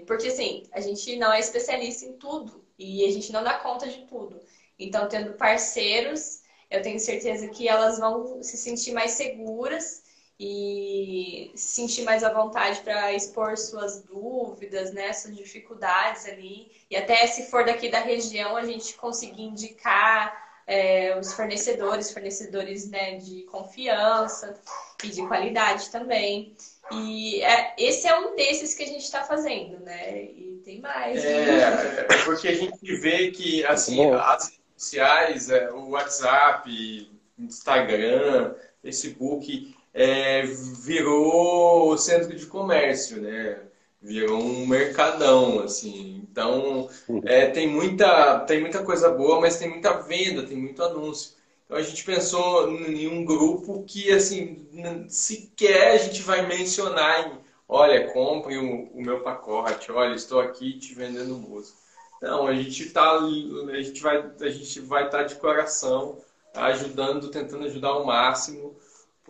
[0.07, 3.89] Porque assim, a gente não é especialista em tudo e a gente não dá conta
[3.89, 4.41] de tudo.
[4.81, 6.41] Então, tendo parceiros,
[6.71, 10.03] eu tenho certeza que elas vão se sentir mais seguras
[10.39, 16.73] e se sentir mais à vontade para expor suas dúvidas, né, suas dificuldades ali.
[16.91, 22.89] E até se for daqui da região, a gente conseguir indicar é, os fornecedores, fornecedores
[22.89, 24.59] né, de confiança
[25.05, 26.57] e de qualidade também.
[26.91, 30.23] E é, esse é um desses que a gente está fazendo, né?
[30.23, 31.25] E tem mais.
[31.25, 39.77] É, é porque a gente vê que assim, as sociais, é, o WhatsApp, Instagram, Facebook,
[39.93, 43.61] é, virou centro de comércio, né?
[44.01, 46.27] Virou um mercadão, assim.
[46.31, 46.89] Então,
[47.25, 51.33] é, tem, muita, tem muita coisa boa, mas tem muita venda, tem muito anúncio.
[51.67, 54.67] Então, a gente pensou em um grupo que, assim,
[55.09, 57.39] sequer a gente vai mencionar em,
[57.69, 61.80] olha, compre o, o meu pacote, olha, estou aqui te vendendo música.
[62.21, 66.19] Não, a gente tá, a gente vai, a gente vai estar tá de coração
[66.55, 68.77] ajudando, tentando ajudar ao máximo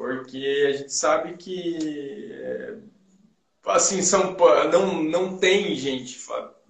[0.01, 2.75] porque a gente sabe que é,
[3.67, 4.35] assim são
[4.73, 6.19] não não tem gente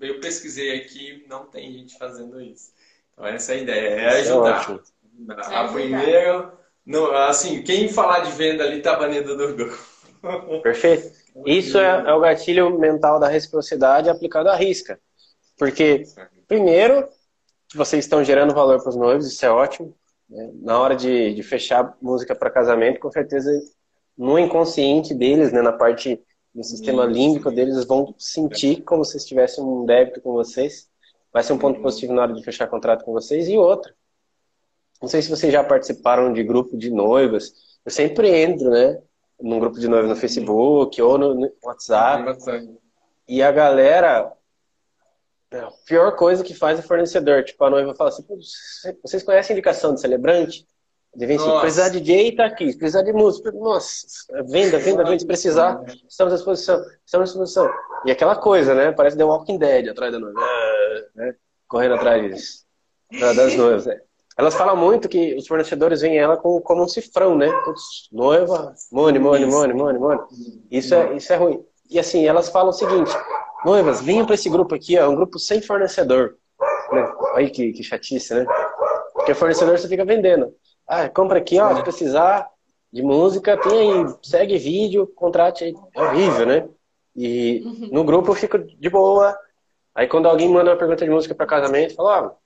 [0.01, 2.73] eu pesquisei aqui não tem gente fazendo isso.
[3.13, 4.81] Então essa é a ideia é, é ajudar.
[5.29, 6.53] é a primeira
[6.85, 9.79] não, assim quem falar de venda ali tá banido do grupo.
[10.61, 11.13] Perfeito.
[11.47, 15.01] Isso é, é, o gatilho mental da reciprocidade aplicado à risca
[15.61, 16.03] porque
[16.49, 17.09] primeiro
[17.73, 19.95] vocês estão gerando valor para os noivos isso é ótimo
[20.31, 20.51] né?
[20.63, 23.51] Na hora de, de fechar música para casamento, com certeza
[24.17, 26.23] no inconsciente deles, né, na parte
[26.55, 30.89] do sistema límbico deles, eles vão sentir como se tivessem um débito com vocês.
[31.33, 33.49] Vai ser um ponto positivo na hora de fechar contrato com vocês.
[33.49, 33.95] E outra,
[35.01, 37.53] não sei se vocês já participaram de grupo de noivas.
[37.85, 39.01] Eu sempre entro, né,
[39.41, 42.37] num grupo de noivas no Facebook ou no WhatsApp.
[43.29, 44.33] E a galera
[45.53, 47.43] é, a pior coisa que faz é fornecedor.
[47.43, 48.25] Tipo, a noiva fala assim,
[49.03, 50.67] vocês conhecem indicação de celebrante?
[51.15, 52.71] Devem se precisar de DJ, tá aqui.
[52.71, 54.07] Se precisar de música, nossa,
[54.47, 55.19] venda, venda, venda.
[55.19, 56.81] Se precisar, estamos à disposição.
[57.05, 57.69] Estamos à disposição.
[58.05, 58.93] E aquela coisa, né?
[58.93, 60.41] Parece The Walking Dead atrás da noiva.
[61.17, 61.35] Né?
[61.67, 62.65] Correndo atrás
[63.35, 63.87] das noivas.
[63.87, 64.01] Né?
[64.39, 67.49] Elas falam muito que os fornecedores veem ela como, como um cifrão, né?
[68.13, 70.25] noiva, money, money, money, money, money.
[70.71, 71.65] Isso é, isso é ruim.
[71.91, 73.11] E assim, elas falam o seguinte:
[73.65, 76.37] noivas, venham para esse grupo aqui, ó, um grupo sem fornecedor.
[76.93, 77.13] Né?
[77.35, 78.47] Aí que, que chatice, né?
[79.13, 80.55] Porque fornecedor você fica vendendo.
[80.87, 82.49] Ah, compra aqui, ó, se precisar
[82.93, 85.75] de música, tem aí, segue vídeo, contrate aí.
[85.95, 86.69] É horrível, né?
[87.15, 87.89] E uhum.
[87.93, 89.37] no grupo eu fico de boa.
[89.95, 92.37] Aí quando alguém manda uma pergunta de música para casamento, fala,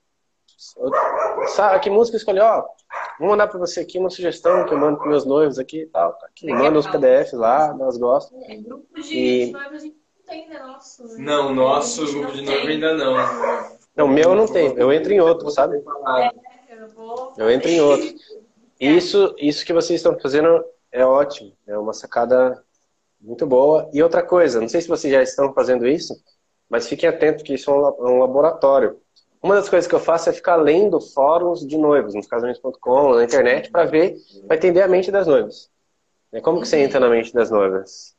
[0.57, 2.43] ó, sabe que música escolheu?
[2.43, 2.65] Ó,
[3.19, 5.87] vou mandar para você aqui uma sugestão que eu mando para meus noivos aqui e
[5.87, 6.13] tal.
[6.13, 8.39] Tá aqui, manda os PDFs lá, nós gostam.
[8.43, 9.51] É, grupo de, e...
[9.51, 10.59] noivos não tem, né?
[10.59, 11.15] Nosso, né?
[11.19, 13.15] Não, nosso grupo de noivo ainda não.
[13.95, 14.73] Não, meu não tem.
[14.75, 15.77] Eu entro em outro, sabe?
[15.77, 16.31] É,
[16.69, 17.33] eu, vou...
[17.37, 18.07] eu entro em outro.
[18.77, 20.61] Isso, isso que vocês estão fazendo
[20.91, 21.55] é ótimo.
[21.65, 22.61] É uma sacada
[23.21, 23.89] muito boa.
[23.93, 26.13] E outra coisa, não sei se vocês já estão fazendo isso,
[26.69, 28.99] mas fiquem atentos que isso é um laboratório.
[29.41, 33.23] Uma das coisas que eu faço é ficar lendo fóruns de noivos, nos casamentos.com, na
[33.23, 35.69] internet, para ver, para entender a mente das noivas.
[36.43, 38.14] Como que você entra na mente das noivas?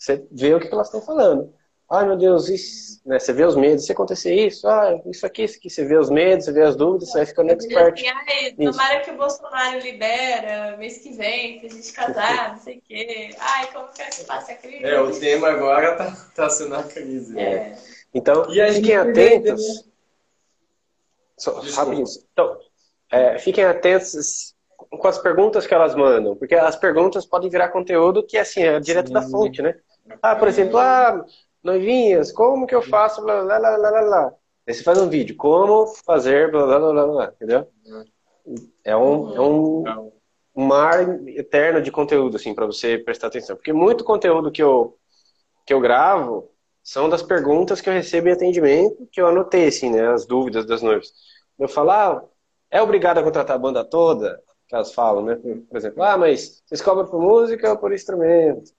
[0.00, 1.52] Você vê o que elas estão falando.
[1.90, 3.18] Ai, meu Deus, isso, né?
[3.18, 3.84] você vê os medos.
[3.84, 6.74] Se acontecer isso, ah, isso aqui, isso aqui, você vê os medos, você vê as
[6.74, 7.92] dúvidas, você vai ficando expert.
[7.92, 12.78] Assim, ai, tomara que o Bolsonaro libera mês que vem pra gente casar, não sei
[12.78, 13.34] o quê.
[13.38, 14.84] Ai, como que é que passa a crise?
[14.84, 17.38] É, o tema agora tá, tá sendo a crise.
[17.38, 17.42] É.
[17.42, 17.78] é.
[18.14, 19.84] Então, e fiquem atentos.
[21.36, 22.06] Só, rapidinho.
[22.32, 22.56] Então,
[23.12, 28.24] é, fiquem atentos com as perguntas que elas mandam, porque as perguntas podem virar conteúdo
[28.24, 29.12] que assim, é direto Sim.
[29.12, 29.76] da fonte, né?
[30.22, 31.24] Ah, por exemplo, ah,
[31.62, 34.32] noivinhas, como que eu faço, blá, blá, blá, blá, blá.
[34.66, 37.68] Aí você faz um vídeo, como fazer, blá, blá, blá, blá, entendeu?
[38.84, 40.10] É um, é um,
[40.54, 43.56] um mar eterno de conteúdo, assim, para você prestar atenção.
[43.56, 44.96] Porque muito conteúdo que eu,
[45.66, 46.50] que eu gravo
[46.82, 50.66] são das perguntas que eu recebo em atendimento, que eu anotei, assim, né, as dúvidas
[50.66, 51.12] das noivas.
[51.58, 52.24] Eu falo, ah,
[52.70, 54.42] é obrigado a contratar a banda toda?
[54.68, 55.36] Que elas falam, né?
[55.68, 58.70] Por exemplo, ah, mas vocês cobram por música ou por instrumento?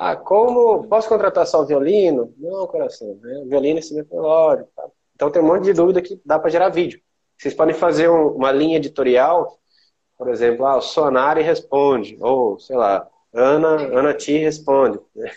[0.00, 2.32] Ah, como posso contratar só o violino?
[2.38, 3.18] Não, coração.
[3.20, 3.42] Né?
[3.48, 4.70] Violino é instrumento melódico.
[4.76, 4.84] Tá?
[5.16, 7.00] Então tem um monte de dúvida que dá para gerar vídeo.
[7.36, 9.58] Vocês podem fazer um, uma linha editorial,
[10.16, 15.00] por exemplo, ah, o Sonari responde, ou sei lá, Ana, Ana Ti responde.
[15.16, 15.32] Né?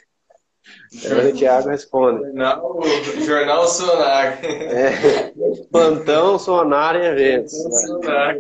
[1.10, 2.24] Ana e Thiago responde.
[2.26, 2.80] Jornal,
[3.26, 4.46] Jornal Sonar.
[4.46, 5.32] É,
[5.72, 7.54] plantão Sonar em eventos.
[7.88, 8.38] Sonar.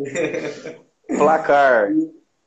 [1.17, 1.89] Placar.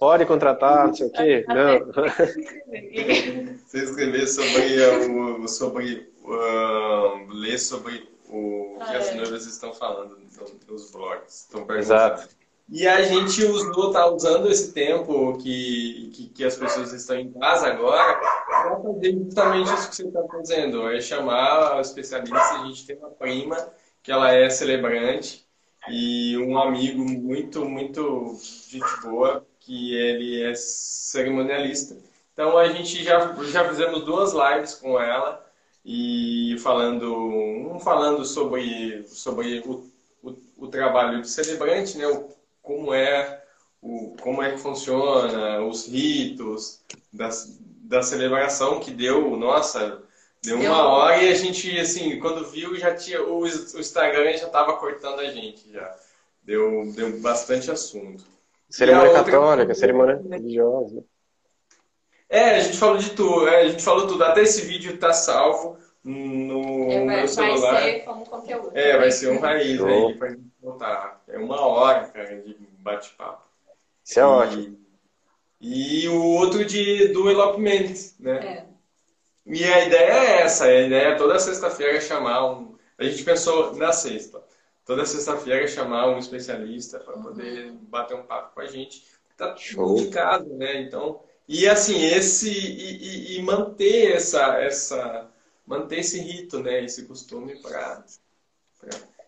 [0.05, 1.47] Pode contratar, não sei o quê.
[1.49, 1.87] Não.
[3.57, 9.15] Você escrever sobre, o, sobre uh, ler sobre o que as ah, é.
[9.15, 10.19] noivas estão falando
[10.69, 11.49] nos blogs.
[11.51, 12.29] Estão Exato.
[12.69, 17.33] E a gente usou, tá usando esse tempo que, que, que as pessoas estão em
[17.33, 20.91] casa agora para fazer justamente isso que você está fazendo.
[20.91, 22.61] É chamar especialista.
[22.61, 23.57] A gente tem uma prima
[24.03, 25.47] que ela é celebrante
[25.89, 28.39] e um amigo muito, muito
[28.69, 31.97] gente boa que ele é cerimonialista.
[32.33, 35.45] Então a gente já, já fizemos duas lives com ela
[35.85, 39.89] e falando um falando sobre sobre o,
[40.23, 42.07] o, o trabalho de celebrante, né?
[42.07, 42.29] O,
[42.63, 43.43] como é
[43.81, 46.81] o como é que funciona os ritos
[47.13, 47.29] da,
[47.83, 50.03] da celebração que deu nossa
[50.43, 54.47] deu uma hora e a gente assim quando viu já tinha o, o Instagram já
[54.47, 55.95] estava cortando a gente já
[56.43, 58.34] deu deu bastante assunto
[58.69, 61.05] Cerimônia católica, cerimônia religiosa.
[62.29, 64.25] É, a gente falou de tudo, é, a gente falou tudo.
[64.25, 67.73] Até esse vídeo tá salvo no é, vai, meu celular.
[67.73, 68.71] Vai ser como conteúdo.
[68.75, 69.89] É, vai ser um raiz Show.
[69.89, 71.23] aí pra gente botar.
[71.29, 73.43] É uma hora, cara, de bate-papo.
[74.05, 74.79] Isso é e, ótimo.
[75.61, 78.45] E o outro de, do elopement, né?
[78.45, 78.75] É.
[79.47, 82.75] E a ideia é essa, a ideia é toda sexta-feira chamar um...
[82.99, 84.43] A gente pensou na sexta
[84.85, 89.05] toda sexta-feira chamar um especialista para poder bater um papo com a gente.
[89.37, 89.97] Tá Show.
[89.97, 90.81] de casa, né?
[90.83, 95.29] Então, e assim, esse e, e, e, manter essa essa
[95.67, 98.05] manter esse rito, né, esse costume para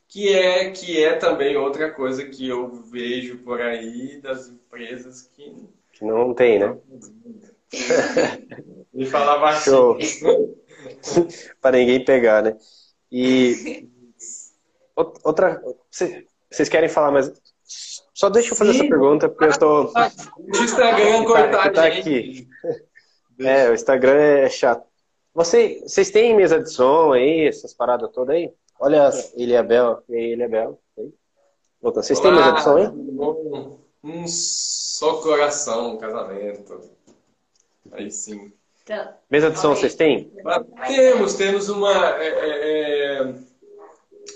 [0.07, 5.69] que é que é também outra coisa que eu vejo por aí das empresas que
[5.93, 6.79] que não tem, né?
[8.93, 9.99] Me falava Show.
[11.61, 12.57] para ninguém pegar, né?
[13.11, 13.89] E
[14.97, 15.63] Outra.
[15.91, 17.31] Vocês querem falar mais?
[18.15, 18.81] Só deixa eu fazer Sim.
[18.81, 19.93] essa pergunta, porque eu tô.
[20.39, 22.49] O Instagram cortar tá, aqui.
[23.39, 24.87] É, o Instagram é chato.
[25.35, 28.51] Você, vocês têm mesa de som aí, essas paradas todas aí?
[28.81, 30.03] Olha ele e a Bel.
[30.09, 30.81] E aí, ele e a Bel.
[31.83, 32.87] Vocês têm mesa de som aí?
[34.03, 36.81] um só coração, um casamento.
[37.93, 38.53] Aí sim.
[38.83, 40.33] Então, Mesa de som vocês têm?
[40.47, 41.93] Ah, temos, temos uma.
[42.23, 43.35] É, é, é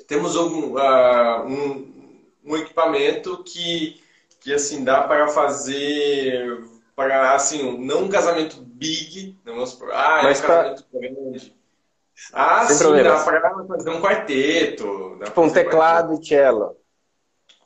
[0.06, 4.02] temos um, uh, um, um, equipamento que,
[4.40, 6.62] que assim dá para fazer
[6.94, 10.56] para assim não um casamento big, não vamos ah, Mas é um pra...
[10.56, 11.60] casamento grande.
[12.32, 13.24] Ah, Sem sim, problemas.
[13.24, 15.18] dá para fazer um quarteto.
[15.24, 16.76] Tipo um teclado e cello.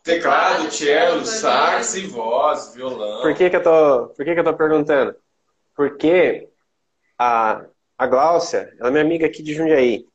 [0.05, 3.23] Teclado, cello, sax e voz, violão.
[3.23, 5.17] Por que que eu tô, por que que eu tô perguntando?
[5.75, 6.49] Porque
[7.19, 7.65] a,
[7.99, 10.07] a Gláucia, ela é minha amiga aqui de Jundiaí.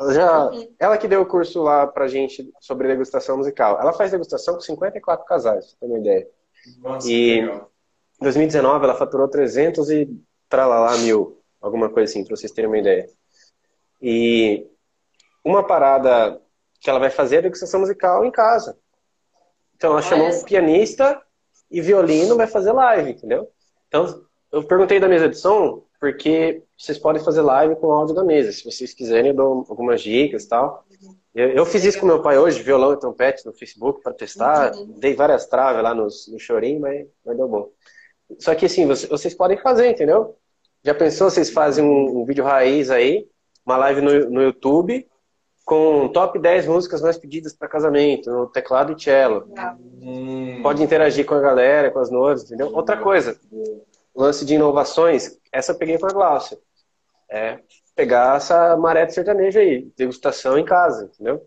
[0.00, 3.80] Ela, já, ela que deu o curso lá pra gente sobre degustação musical.
[3.80, 6.28] Ela faz degustação com 54 casais, pra ter uma ideia.
[6.78, 10.08] Nossa, e em 2019 ela faturou 300 e
[10.48, 13.08] tralalá mil, alguma coisa assim, pra vocês terem uma ideia.
[14.00, 14.66] E
[15.44, 16.40] uma parada
[16.80, 18.78] que ela vai fazer é degustação musical em casa.
[19.76, 21.20] Então ela chamou um pianista
[21.70, 23.48] e violino, vai fazer live, entendeu?
[23.86, 28.14] Então eu perguntei da mesa de som porque vocês podem fazer live com o áudio
[28.14, 28.52] da mesa.
[28.52, 30.84] Se vocês quiserem, eu dou algumas dicas e tal.
[31.34, 34.72] Eu, eu, fiz isso com meu pai hoje, violão e trompete no Facebook para testar.
[34.98, 37.70] Dei várias traves lá no, no chorinho, mas, mas deu bom.
[38.38, 40.36] Só que assim, vocês, vocês podem fazer, entendeu?
[40.84, 43.26] Já pensou, vocês fazem um, um vídeo raiz aí,
[43.64, 45.06] uma live no, no YouTube,
[45.64, 49.48] com top 10 músicas mais pedidas para casamento, no teclado e cello.
[50.00, 50.60] Hum.
[50.62, 52.70] Pode interagir com a galera, com as noivas, entendeu?
[52.72, 53.38] Outra coisa,
[54.16, 56.58] lance de inovações, essa eu peguei com a Glaucia.
[57.30, 57.58] É
[57.94, 61.44] pegar essa maré de sertanejo aí, degustação em casa, entendeu?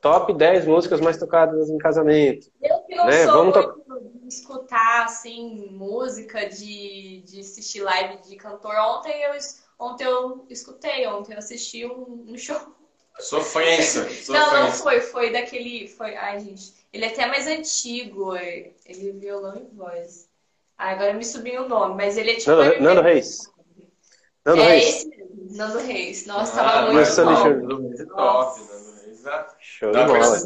[0.00, 2.50] Top 10 músicas mais tocadas em casamento.
[2.60, 3.24] Eu que não né?
[3.24, 3.84] sou Vamos to...
[4.20, 8.74] de escutar, assim, música, de, de assistir live de cantor.
[8.74, 9.32] Ontem eu,
[9.78, 12.60] ontem eu escutei, ontem eu assisti um, um show
[13.18, 14.06] Sofrência.
[14.28, 15.00] Não, não foi.
[15.00, 15.88] Foi daquele.
[15.88, 16.14] Foi...
[16.16, 16.74] Ai, gente.
[16.92, 18.36] Ele é até mais antigo.
[18.36, 20.28] Ele é violão e voz.
[20.78, 22.50] Ah, agora me subiu o nome, mas ele é tipo.
[22.50, 23.50] Nando, Nando Reis.
[24.44, 24.84] Nando é Reis.
[24.84, 26.26] esse mesmo, Nando Reis.
[26.26, 27.24] Nossa, ah, tava muito bom.
[27.24, 29.26] Nando Reis é top, Nando Reis.
[29.26, 30.36] Ah, Show de bola.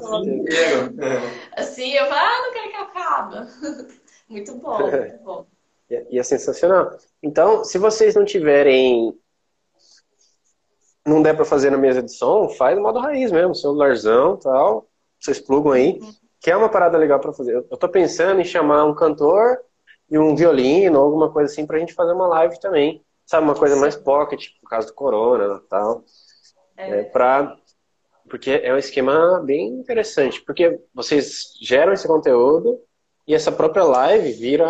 [1.56, 3.48] Assim, eu falo, ah, não quero que acaba.
[4.28, 5.46] muito bom, muito bom.
[6.08, 6.96] E é sensacional.
[7.22, 9.18] Então, se vocês não tiverem
[11.04, 14.88] não der para fazer na mesa de som, faz no modo raiz mesmo, celularzão tal.
[15.18, 16.12] Vocês plugam aí, uhum.
[16.40, 17.56] que é uma parada legal para fazer.
[17.56, 19.58] Eu tô pensando em chamar um cantor
[20.10, 23.04] e um violino, alguma coisa assim, pra gente fazer uma live também.
[23.24, 26.04] Sabe, uma coisa mais pocket, por causa do corona tal.
[26.76, 27.00] É.
[27.00, 27.56] É, pra...
[28.28, 32.80] Porque é um esquema bem interessante, porque vocês geram esse conteúdo
[33.26, 34.68] e essa própria live vira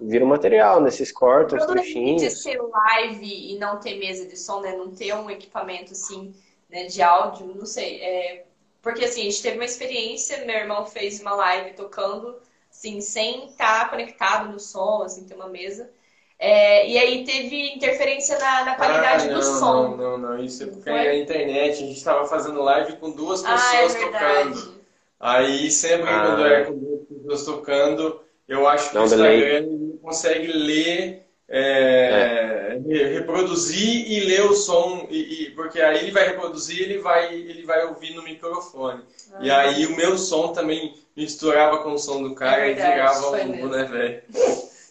[0.00, 0.90] vira um material, né?
[0.90, 2.42] Vocês cortam os trechinhos.
[2.42, 4.76] ser live e não ter mesa de som, né?
[4.76, 6.34] Não ter um equipamento assim,
[6.68, 8.00] né, de áudio, não sei.
[8.02, 8.46] É...
[8.82, 12.36] Porque assim, a gente teve uma experiência, meu irmão fez uma live tocando,
[12.74, 15.88] assim, sem estar conectado no som, assim, ter uma mesa.
[16.36, 16.88] É...
[16.90, 19.88] e aí teve interferência na, na qualidade ah, não, do som.
[19.90, 20.44] Não, não, não.
[20.44, 21.08] Isso é porque Foi?
[21.08, 24.74] a internet, a gente estava fazendo live com duas pessoas ah, é tocando.
[25.20, 26.22] Aí sempre ah.
[26.26, 29.68] quando é com duas pessoas tocando, eu acho que não, o Instagram
[30.02, 33.04] consegue ler, é, é.
[33.12, 37.64] reproduzir e ler o som, e, e, porque aí ele vai reproduzir, ele vai, ele
[37.64, 39.02] vai ouvir no microfone.
[39.32, 42.90] Ah, e aí o meu som também misturava com o som do cara é verdade,
[42.90, 44.22] e virava um boné velho.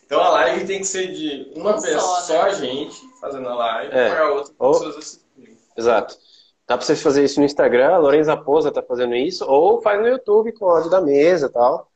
[0.06, 2.50] Então a live tem que ser de uma pessoa, só, né?
[2.50, 4.10] a gente fazendo a live, é.
[4.10, 4.72] para outras ou...
[4.74, 5.58] pessoas assistindo.
[5.76, 6.18] Exato.
[6.68, 10.00] Dá pra vocês fazer isso no Instagram, a Lorenza Posa tá fazendo isso, ou faz
[10.00, 11.90] no YouTube com o áudio da mesa e tal,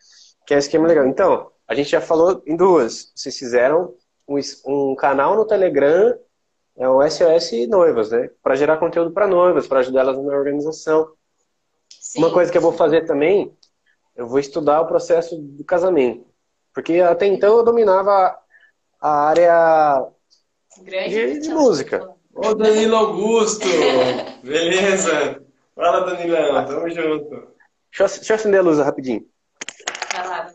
[0.46, 1.06] que é um esquema legal.
[1.06, 3.12] Então, a gente já falou em duas.
[3.16, 3.94] Vocês fizeram
[4.28, 6.18] um, um canal no Telegram,
[6.78, 8.30] é o SOS Noivas, né?
[8.44, 11.12] Para gerar conteúdo para noivas, para ajudar elas na organização.
[11.90, 12.20] Sim.
[12.20, 13.56] Uma coisa que eu vou fazer também,
[14.16, 16.26] eu vou estudar o processo do casamento.
[16.74, 18.38] Porque até então eu dominava
[19.02, 20.08] a área
[20.84, 22.08] de, de música.
[22.36, 23.68] Ô Danilo Augusto!
[24.44, 25.44] Beleza?
[25.74, 27.30] Fala Danilão, tamo junto.
[27.30, 29.26] Deixa eu, deixa eu acender a luz rapidinho.
[30.14, 30.48] Vai lá,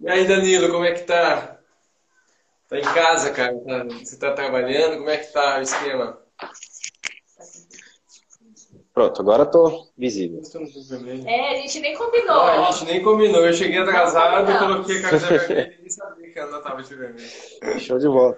[0.00, 1.57] e aí, Danilo, como é que tá?
[2.68, 3.58] Tá em casa, cara?
[3.60, 4.98] Tá, você tá trabalhando?
[4.98, 6.18] Como é que tá o esquema?
[8.92, 10.42] Pronto, agora tô visível.
[11.24, 12.26] É, a gente nem combinou.
[12.26, 13.46] Não, a gente nem combinou.
[13.46, 16.94] Eu cheguei atrasado, e coloquei a camisa vermelha e nem sabia que ela tava de
[16.94, 17.80] vermelho.
[17.80, 18.36] Show de bola.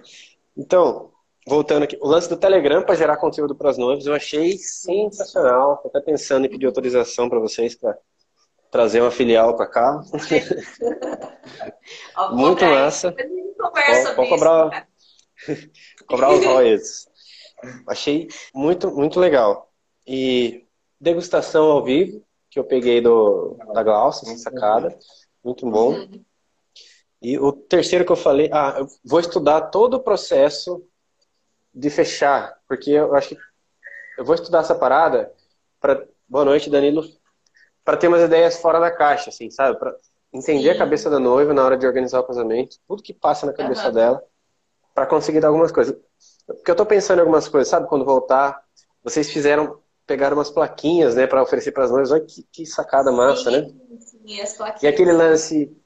[0.55, 1.11] Então,
[1.45, 5.77] voltando aqui, o lance do Telegram para gerar conteúdo para as noivas eu achei sensacional.
[5.77, 7.97] Tô até pensando em pedir autorização para vocês para
[8.69, 10.01] trazer uma filial para cá.
[12.31, 13.13] Muito massa.
[13.69, 14.87] Pode, pode cobrar,
[16.07, 17.07] cobrar os royalties.
[17.87, 19.71] Achei muito, muito legal.
[20.05, 20.65] E
[20.99, 24.97] degustação ao vivo, que eu peguei do, da Glaucia, sacada.
[25.43, 25.93] muito bom.
[25.93, 26.25] Uhum.
[27.21, 30.83] E o terceiro que eu falei, ah, eu vou estudar todo o processo
[31.73, 33.37] de fechar, porque eu acho que
[34.17, 35.31] eu vou estudar essa parada
[35.79, 37.03] para boa noite, Danilo,
[37.83, 39.77] para ter umas ideias fora da caixa, assim, sabe?
[40.33, 40.69] Entender Sim.
[40.69, 43.87] a cabeça da noiva na hora de organizar o casamento, tudo que passa na cabeça
[43.87, 43.93] uhum.
[43.93, 44.23] dela,
[44.93, 45.95] para conseguir dar algumas coisas.
[46.45, 47.87] Porque eu tô pensando em algumas coisas, sabe?
[47.87, 48.61] Quando voltar,
[49.03, 52.11] vocês fizeram, pegaram umas plaquinhas, né, para oferecer para as noivas.
[52.11, 53.73] Olha que, que sacada massa, sim, né?
[53.99, 54.83] Sim, as plaquinhas.
[54.83, 55.77] E aquele lance,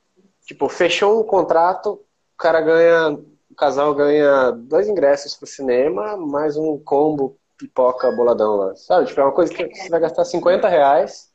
[0.45, 3.17] tipo, fechou um contrato, o cara ganha,
[3.49, 8.75] o casal ganha dois ingressos pro cinema, mais um combo pipoca boladão lá.
[8.75, 9.07] Sabe?
[9.07, 11.31] Tipo, é uma coisa que você vai gastar 50 reais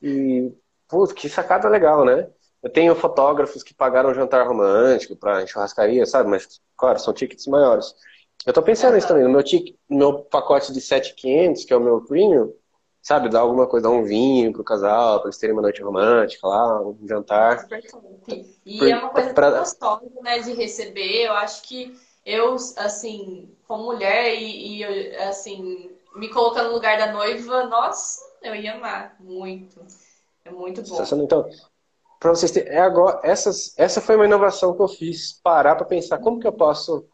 [0.00, 0.52] e,
[0.88, 2.28] putz, que sacada legal, né?
[2.62, 6.28] Eu tenho fotógrafos que pagaram jantar romântico para churrascaria, sabe?
[6.28, 7.94] Mas, claro, são tickets maiores.
[8.44, 9.24] Eu tô pensando nisso também.
[9.24, 12.52] No meu, tic, no meu pacote de 7,500, que é o meu premium,
[13.00, 13.28] sabe?
[13.28, 16.82] Dar alguma coisa, dar um vinho pro casal, pra eles terem uma noite romântica lá,
[16.82, 17.66] um jantar.
[18.64, 19.50] E Por, é uma coisa pra...
[19.50, 21.26] tão gostosa, né, de receber.
[21.26, 27.12] Eu acho que eu, assim, como mulher e, e, assim, me colocando no lugar da
[27.12, 29.80] noiva, nossa, eu ia amar muito.
[30.44, 31.02] É muito bom.
[31.22, 31.48] Então,
[32.18, 35.86] para vocês terem, é agora, essas, essa foi uma inovação que eu fiz, parar para
[35.86, 37.06] pensar como que eu posso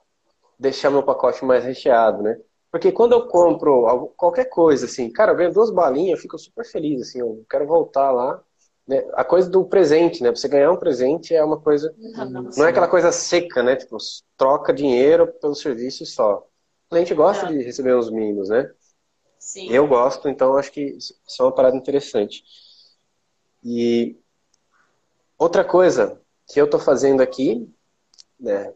[0.58, 2.38] deixar meu pacote mais recheado, né?
[2.70, 6.64] Porque quando eu compro qualquer coisa, assim, cara, eu ganho duas balinhas, eu fico super
[6.64, 8.42] feliz, assim, eu quero voltar lá.
[8.86, 9.06] Né?
[9.14, 10.30] A coisa do presente, né?
[10.30, 11.94] Você ganhar um presente é uma coisa.
[12.56, 13.76] Não é aquela coisa seca, né?
[13.76, 13.96] Tipo,
[14.36, 16.46] troca dinheiro pelo serviço só.
[16.86, 18.68] O cliente gosta de receber uns mimos, né?
[19.38, 19.70] Sim.
[19.70, 22.42] Eu gosto, então acho que isso é uma parada interessante.
[23.62, 24.18] E
[25.38, 27.68] outra coisa que eu estou fazendo aqui,
[28.38, 28.72] né,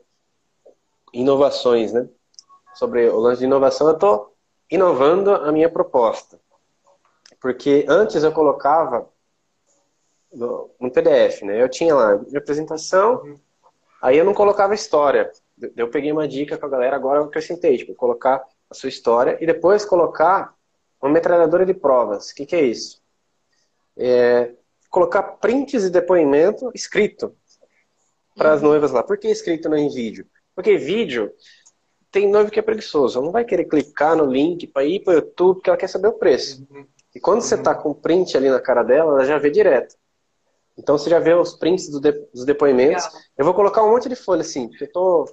[1.12, 2.08] inovações, né?
[2.74, 4.36] Sobre o lance de inovação, eu estou
[4.70, 6.40] inovando a minha proposta.
[7.40, 9.08] Porque antes eu colocava
[10.32, 11.62] no, PDF, né?
[11.62, 13.38] Eu tinha lá minha apresentação, uhum.
[14.02, 15.30] aí eu não colocava história.
[15.76, 19.38] Eu peguei uma dica com a galera, agora eu acrescentei, tipo, colocar a sua história
[19.40, 20.54] e depois colocar
[21.00, 22.30] uma metralhadora de provas.
[22.30, 23.02] O que, que é isso?
[23.96, 24.52] É
[24.98, 27.32] colocar prints e depoimento escrito
[28.36, 28.68] para as uhum.
[28.68, 29.02] noivas lá.
[29.02, 30.26] Por que escrito não em vídeo?
[30.54, 31.32] Porque vídeo
[32.10, 33.18] tem noivo que é preguiçoso.
[33.18, 35.88] Ela não vai querer clicar no link para ir para o YouTube porque ela quer
[35.88, 36.66] saber o preço.
[36.68, 36.84] Uhum.
[37.14, 37.42] E quando uhum.
[37.42, 39.94] você está com o print ali na cara dela, ela já vê direto.
[40.76, 43.04] Então você já vê os prints do de, dos depoimentos.
[43.04, 43.20] Legal.
[43.38, 45.30] Eu vou colocar um monte de folha assim, porque eu tô,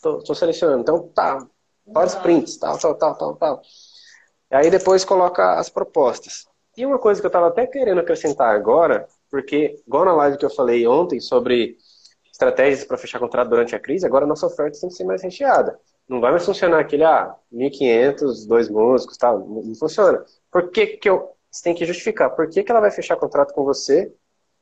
[0.00, 0.82] tô, tô selecionando.
[0.82, 1.44] Então tá,
[1.84, 3.62] vários prints, tal, tal, tal, tal, tal.
[4.50, 6.46] E aí depois coloca as propostas.
[6.78, 10.44] E uma coisa que eu estava até querendo acrescentar agora, porque igual na live que
[10.44, 11.76] eu falei ontem sobre
[12.30, 15.20] estratégias para fechar contrato durante a crise, agora a nossa oferta tem que ser mais
[15.20, 15.76] recheada.
[16.08, 19.40] Não vai mais funcionar aquele, ah, 1.500, dois músicos, tal.
[19.40, 20.24] Não, funciona.
[20.52, 21.32] Por que que eu...
[21.50, 22.30] Você tem que justificar.
[22.30, 24.14] Por que, que ela vai fechar contrato com você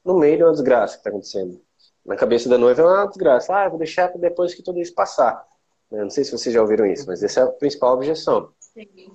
[0.03, 1.61] no meio de uma desgraça que está acontecendo?
[2.03, 3.55] Na cabeça da noiva é uma desgraça.
[3.55, 5.45] Ah, vou deixar depois que tudo isso passar.
[5.93, 8.53] Eu não sei se vocês já ouviram isso, mas essa é a principal objeção.
[8.59, 9.13] Sim.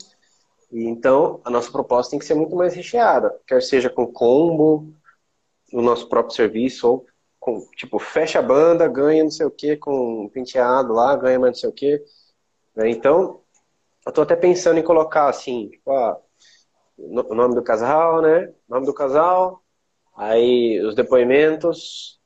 [0.71, 3.37] E, então, a nossa proposta tem que ser muito mais recheada.
[3.45, 4.93] Quer seja com combo,
[5.71, 7.05] no nosso próprio serviço, ou
[7.39, 11.53] com, tipo, fecha a banda, ganha não sei o que com penteado lá, ganha mais
[11.53, 12.03] não sei o que.
[12.75, 12.89] Né?
[12.89, 13.41] Então,
[14.05, 16.19] eu tô até pensando em colocar assim, tipo, ah,
[16.97, 18.53] o nome do casal, né?
[18.69, 19.61] Nome do casal,
[20.15, 22.19] aí os depoimentos.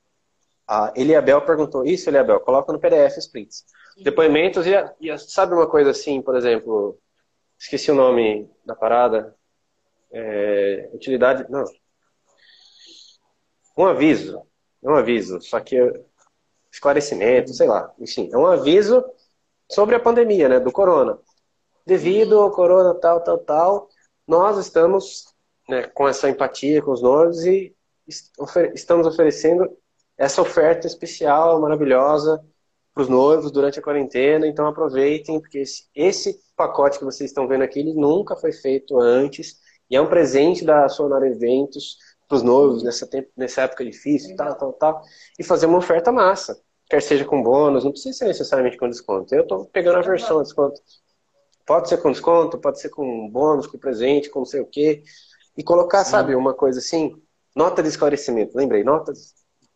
[0.68, 3.64] A Eliabel perguntou, isso, Eliabel, coloca no PDF os prints.
[4.04, 7.00] Depoimentos, e, e sabe uma coisa assim, por exemplo,
[7.58, 9.36] esqueci o nome da parada,
[10.12, 11.66] é, utilidade, não,
[13.78, 14.42] um aviso,
[14.84, 15.78] é um aviso, só que
[16.72, 19.04] esclarecimento, sei lá, enfim, é um aviso
[19.72, 21.18] sobre a pandemia, né, do corona.
[21.86, 23.90] Devido ao corona tal, tal, tal,
[24.28, 25.26] nós estamos
[25.68, 27.76] né, com essa empatia com os noivos e
[28.74, 29.78] estamos oferecendo
[30.18, 32.44] essa oferta especial, maravilhosa
[32.94, 34.48] para os noivos durante a quarentena.
[34.48, 39.00] Então aproveitem, porque esse, esse, pacote que vocês estão vendo aqui, ele nunca foi feito
[39.00, 41.98] antes e é um presente da Sonar Eventos
[42.28, 45.02] para os noivos nessa, tempo, nessa época difícil, tal, tal, tal,
[45.38, 46.60] e fazer uma oferta massa.
[46.90, 49.34] Quer seja com bônus, não precisa ser necessariamente com desconto.
[49.34, 50.80] Eu estou pegando a versão de desconto.
[51.66, 55.04] Pode ser com desconto, pode ser com bônus, com presente, com não sei o quê.
[55.58, 57.20] E colocar, sabe, uma coisa assim,
[57.56, 58.56] nota de esclarecimento.
[58.56, 59.34] Lembrei, notas.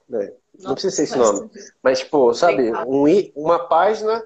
[0.08, 0.32] Né?
[0.60, 1.50] Não precisa ser esse nome.
[1.82, 3.06] Mas, tipo, sabe, um,
[3.36, 4.24] uma página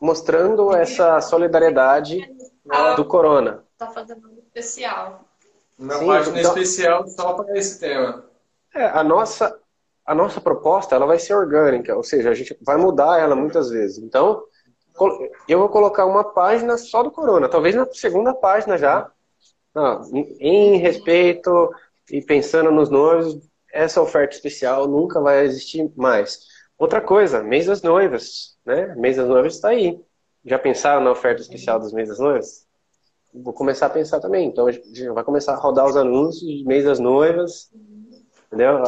[0.00, 2.28] mostrando essa solidariedade
[2.70, 3.64] ah, do corona.
[3.78, 5.24] Tá fazendo um especial.
[5.78, 8.24] Uma Sim, página então, especial só para esse tema.
[8.74, 9.58] É, a nossa,
[10.04, 13.70] a nossa proposta ela vai ser orgânica, ou seja, a gente vai mudar ela muitas
[13.70, 13.98] vezes.
[13.98, 14.42] Então,
[15.46, 19.10] eu vou colocar uma página só do Corona, talvez na segunda página já,
[20.40, 21.70] em respeito
[22.10, 23.38] e pensando nos noivos,
[23.72, 26.46] essa oferta especial nunca vai existir mais.
[26.78, 28.94] Outra coisa, mês das noivas, né?
[28.96, 29.98] Mês das noivas está aí.
[30.44, 32.66] Já pensaram na oferta especial dos mês das noivas?
[33.32, 34.48] Vou começar a pensar também.
[34.48, 34.66] Então,
[35.14, 37.70] vai começar a rodar os anúncios de mês das noivas,
[38.46, 38.82] entendeu?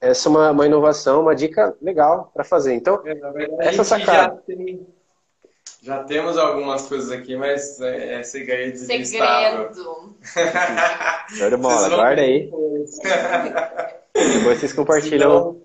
[0.00, 2.74] Essa é uma, uma inovação, uma dica legal para fazer.
[2.74, 4.34] Então, é, verdade, essa sacada.
[4.34, 4.86] Já, tem,
[5.82, 8.76] já, temos algumas coisas aqui, mas é, é segredo.
[8.76, 10.16] Segredo.
[11.28, 12.50] Show de bola, guarda aí.
[14.14, 15.63] Depois vocês compartilham.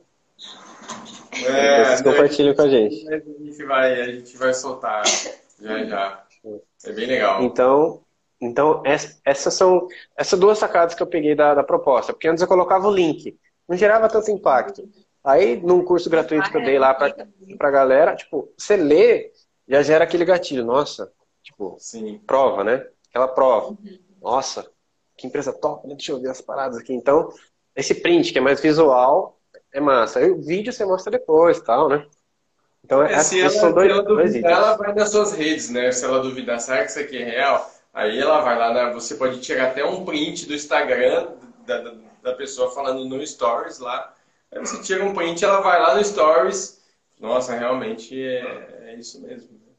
[1.46, 3.08] É, vocês compartilham com a gente.
[3.14, 5.04] A gente vai, a gente vai soltar
[5.62, 6.24] já já.
[6.86, 7.44] É bem legal.
[7.44, 8.02] Então,
[8.42, 8.82] então
[9.26, 12.14] essas são essas duas sacadas que eu peguei da, da proposta.
[12.14, 13.38] Porque antes eu colocava o link,
[13.68, 14.90] não gerava tanto impacto.
[15.24, 17.14] Aí, num curso gratuito que eu dei lá pra,
[17.58, 19.32] pra galera, tipo, você lê,
[19.68, 20.64] já gera aquele gatilho.
[20.64, 21.12] Nossa,
[21.44, 22.20] tipo, Sim.
[22.26, 22.88] prova, né?
[23.10, 23.70] Aquela prova.
[23.70, 24.00] Uhum.
[24.22, 24.72] Nossa,
[25.18, 25.96] que empresa top, né?
[25.96, 26.94] Deixa eu ver as paradas aqui.
[26.94, 27.30] Então,
[27.76, 29.39] esse print, que é mais visual,
[29.74, 30.20] é massa.
[30.20, 32.06] Aí o vídeo você mostra depois tal, né?
[32.84, 35.92] Então, é, se ela, são dois, ela duvidar, ela vai nas suas redes, né?
[35.92, 37.72] Se ela duvidar, será que isso aqui é real?
[37.94, 38.94] Aí ela vai lá, né?
[38.94, 41.28] você pode tirar até um print do Instagram
[41.66, 41.94] da, da,
[42.24, 44.14] da pessoa falando no Stories lá.
[44.52, 46.82] Aí você tira um print, ela vai lá no Stories.
[47.20, 49.50] Nossa, realmente é, é isso mesmo.
[49.52, 49.74] Né?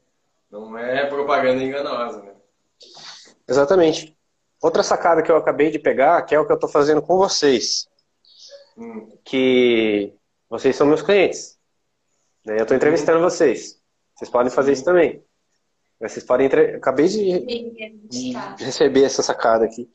[0.51, 2.31] Não é propaganda enganosa, né?
[3.47, 4.15] Exatamente.
[4.61, 7.17] Outra sacada que eu acabei de pegar, que é o que eu estou fazendo com
[7.17, 7.87] vocês.
[8.77, 9.17] Hum.
[9.23, 10.13] Que
[10.49, 11.57] vocês são meus clientes.
[12.45, 12.55] Né?
[12.57, 13.23] Eu estou entrevistando hum.
[13.23, 13.79] vocês.
[14.15, 15.23] Vocês podem fazer isso também.
[15.99, 16.47] Vocês podem.
[16.47, 16.75] Entre...
[16.75, 18.33] Acabei de...
[18.57, 19.89] receber essa sacada aqui.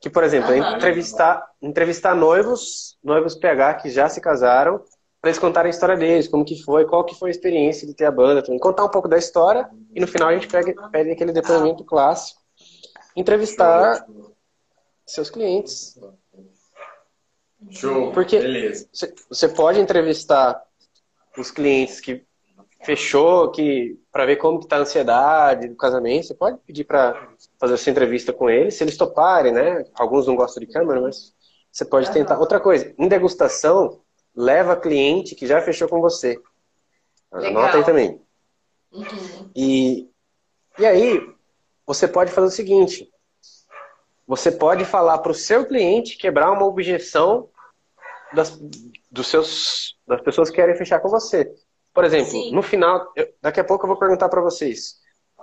[0.00, 0.76] Que, por exemplo, uhum.
[0.76, 4.82] entrevistar, entrevistar noivos, noivos PH que já se casaram,
[5.20, 7.94] para eles contarem a história deles, como que foi, qual que foi a experiência de
[7.94, 8.58] ter a banda, também.
[8.58, 12.40] contar um pouco da história e no final a gente pega, pede aquele depoimento clássico
[13.14, 14.06] entrevistar
[15.06, 15.98] seus clientes.
[17.68, 18.12] Show.
[18.12, 18.88] Porque Beleza.
[19.28, 20.62] você pode entrevistar
[21.36, 22.24] os clientes que
[22.82, 27.74] fechou, que para ver como está a ansiedade do casamento, você pode pedir para fazer
[27.74, 29.84] essa entrevista com eles, se eles toparem, né?
[29.94, 31.34] Alguns não gostam de câmera, mas
[31.70, 32.38] você pode tentar.
[32.38, 34.00] Outra coisa, em degustação,
[34.34, 36.40] leva cliente que já fechou com você.
[37.32, 37.62] Legal.
[37.62, 38.20] Anota aí também.
[38.92, 39.50] Uhum.
[39.54, 40.08] E,
[40.78, 41.20] e aí,
[41.86, 43.08] você pode fazer o seguinte:
[44.30, 47.48] você pode falar para o seu cliente quebrar uma objeção
[48.32, 48.56] das,
[49.10, 51.52] dos seus, das pessoas que querem fechar com você.
[51.92, 52.54] Por exemplo, Sim.
[52.54, 55.00] no final, eu, daqui a pouco eu vou perguntar para vocês: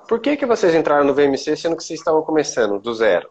[0.07, 3.29] por que, que vocês entraram no VMC sendo que vocês estavam começando do zero?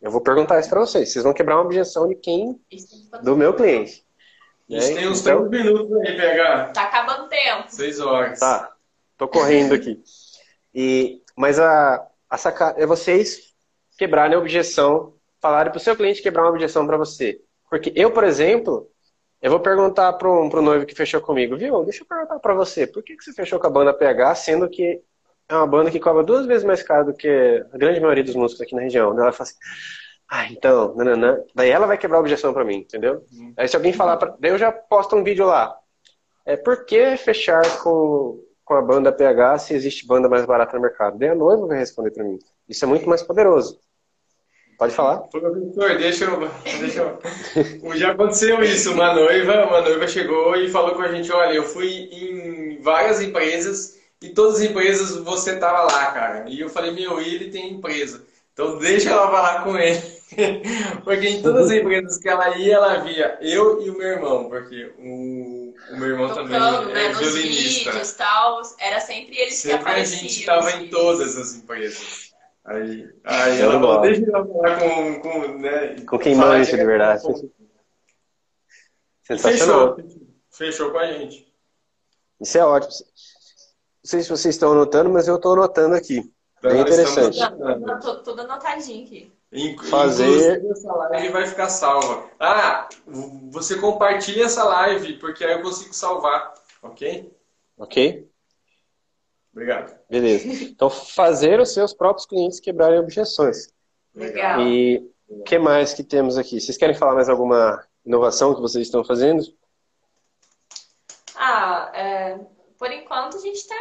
[0.00, 1.12] Eu vou perguntar isso para vocês.
[1.12, 2.58] Vocês vão quebrar uma objeção de quem?
[3.22, 4.02] Do meu cliente.
[4.66, 6.68] Isso tem uns então, 30 minutos aí, PH.
[6.72, 7.64] Tá acabando o tempo.
[7.68, 8.40] Seis horas.
[8.40, 8.72] Tá.
[9.18, 10.02] Tô correndo aqui.
[10.74, 13.54] E, mas a, a sacada é vocês
[13.96, 17.40] quebrarem a objeção, falarem para o seu cliente quebrar uma objeção para você.
[17.68, 18.88] Porque eu, por exemplo,
[19.40, 21.84] eu vou perguntar para o noivo que fechou comigo, viu?
[21.84, 24.68] Deixa eu perguntar para você, por que, que você fechou com a banda PH, sendo
[24.68, 25.02] que
[25.48, 27.28] é uma banda que cobra duas vezes mais caro do que
[27.72, 29.12] a grande maioria dos músicos aqui na região?
[29.12, 29.58] Ela fala assim,
[30.28, 31.38] ah, então, nananã.
[31.54, 33.24] daí ela vai quebrar a objeção para mim, entendeu?
[33.32, 33.54] Uhum.
[33.56, 34.36] Aí se alguém falar, pra...
[34.38, 35.76] daí eu já posto um vídeo lá.
[36.44, 40.82] É, por que fechar com com a banda PH se existe banda mais barata no
[40.82, 41.16] mercado?
[41.16, 42.36] Daí a noiva vai responder para mim.
[42.68, 43.78] Isso é muito mais poderoso.
[44.78, 45.18] Pode falar?
[45.18, 46.50] Professor, deixa eu,
[46.80, 47.96] deixa eu.
[47.96, 48.92] Já aconteceu isso.
[48.92, 53.22] Uma noiva, uma noiva chegou e falou com a gente: olha, eu fui em várias
[53.22, 56.44] empresas e todas as empresas você tava lá, cara.
[56.48, 58.22] E eu falei: meu, ele tem empresa.
[58.52, 60.02] Então deixa ela falar com ele.
[61.04, 64.48] porque em todas as empresas que ela ia, ela via eu e o meu irmão,
[64.48, 67.92] porque o, o meu irmão Tocando, também é né, violinista.
[67.92, 70.18] Vídeos, tal, era sempre eles sempre que apareciam.
[70.18, 72.25] a gente estava em todas as empresas.
[72.66, 77.22] Aí, aí ela falou, deixa ela falar com, com, né, com quem manja de verdade.
[79.22, 79.94] Sensacional.
[79.94, 80.20] Fechou.
[80.50, 81.52] Fechou com a gente.
[82.40, 82.92] Isso é ótimo.
[82.92, 86.32] Não sei se vocês estão anotando, mas eu estou anotando aqui.
[86.60, 87.38] Bem interessante.
[88.02, 89.32] Tô, tudo anotadinho aqui.
[89.88, 90.64] Fazer.
[90.68, 92.28] Essa live vai ficar salva.
[92.38, 92.88] Ah,
[93.50, 96.52] você compartilha essa live, porque aí eu consigo salvar.
[96.82, 97.32] Ok?
[97.78, 98.28] Ok.
[99.56, 99.98] Obrigado.
[100.10, 100.46] Beleza.
[100.64, 103.72] Então, fazer os seus próprios clientes quebrarem objeções.
[104.14, 104.60] Legal.
[104.60, 106.60] E o que mais que temos aqui?
[106.60, 109.42] Vocês querem falar mais alguma inovação que vocês estão fazendo?
[111.34, 112.38] Ah, é,
[112.78, 113.74] por enquanto a gente está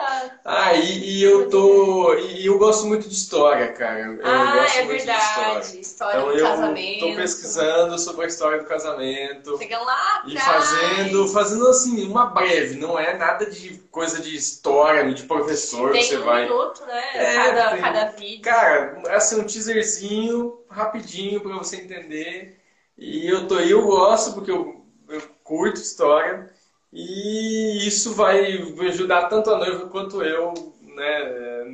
[0.00, 0.40] Tá.
[0.46, 2.14] Ah, e, e, eu tô.
[2.14, 4.00] E eu gosto muito de história, cara.
[4.00, 5.72] Eu ah, gosto é muito verdade.
[5.72, 5.80] De história.
[5.80, 7.00] história então, do eu casamento.
[7.00, 9.58] Tô pesquisando sobre a história do casamento.
[9.58, 15.12] Chega lá E fazendo, fazendo assim, uma breve, não é nada de coisa de história,
[15.12, 16.42] de professor tem que você um vai.
[16.44, 17.02] minuto, né?
[17.14, 17.80] É, cada, tem...
[17.80, 18.42] cada vídeo.
[18.42, 22.58] Cara, é assim, um teaserzinho, rapidinho, pra você entender.
[22.96, 26.50] E eu, tô, eu gosto porque eu, eu curto história.
[26.92, 28.40] E isso vai
[28.88, 31.64] ajudar tanto a noiva quanto eu, né?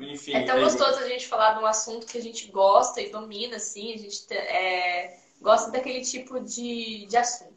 [0.00, 0.34] Enfim.
[0.34, 3.56] É tão gostoso a gente falar de um assunto que a gente gosta e domina,
[3.56, 7.48] assim, a gente é, gosta daquele tipo de, de assunto.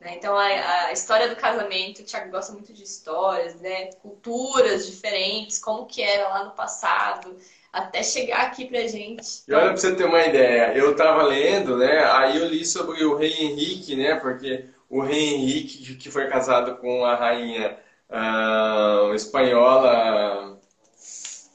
[0.00, 0.14] Né?
[0.16, 0.44] Então, a,
[0.86, 3.86] a, história do casamento, o Thiago gosta muito de histórias, né?
[4.02, 7.36] Culturas diferentes, como que era lá no passado,
[7.72, 9.42] até chegar aqui pra gente.
[9.48, 12.04] E olha pra você ter uma ideia, eu tava lendo, né?
[12.12, 14.16] Aí eu li sobre o rei Henrique, né?
[14.16, 14.66] Porque
[14.96, 17.78] o rei Henrique, que foi casado com a rainha
[18.08, 20.58] uh, espanhola,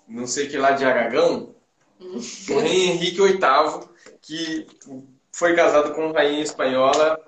[0.08, 1.56] não sei que lá de Aragão,
[2.00, 3.90] o rei Henrique VIII,
[4.22, 4.68] que
[5.32, 7.20] foi casado com a rainha espanhola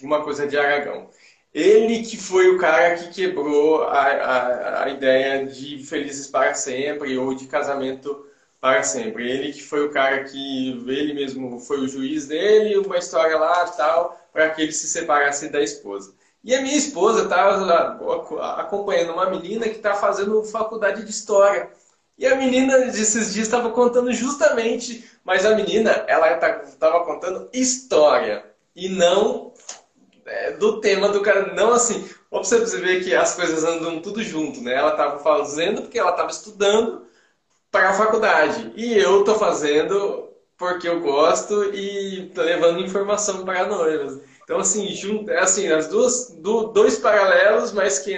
[0.00, 1.10] uma coisa de Aragão.
[1.52, 7.18] Ele que foi o cara que quebrou a, a, a ideia de felizes para sempre
[7.18, 8.24] ou de casamento
[8.66, 9.30] para sempre.
[9.30, 13.64] Ele que foi o cara que ele mesmo foi o juiz dele, uma história lá
[13.66, 16.12] tal, para que ele se separasse da esposa.
[16.42, 17.96] E a minha esposa está
[18.58, 21.70] acompanhando uma menina que está fazendo faculdade de história.
[22.18, 28.44] E a menina desses dias estava contando justamente, mas a menina ela estava contando história
[28.74, 29.52] e não
[30.24, 31.54] é, do tema do cara.
[31.54, 34.74] Não assim, pra você ver que as coisas andam tudo junto, né?
[34.74, 37.05] Ela estava fazendo porque ela estava estudando
[37.70, 38.72] para a faculdade.
[38.76, 44.20] E eu tô fazendo porque eu gosto e tô levando informação para noivas.
[44.42, 48.16] Então, assim, junto, é assim, as duas, do, dois paralelos, mas que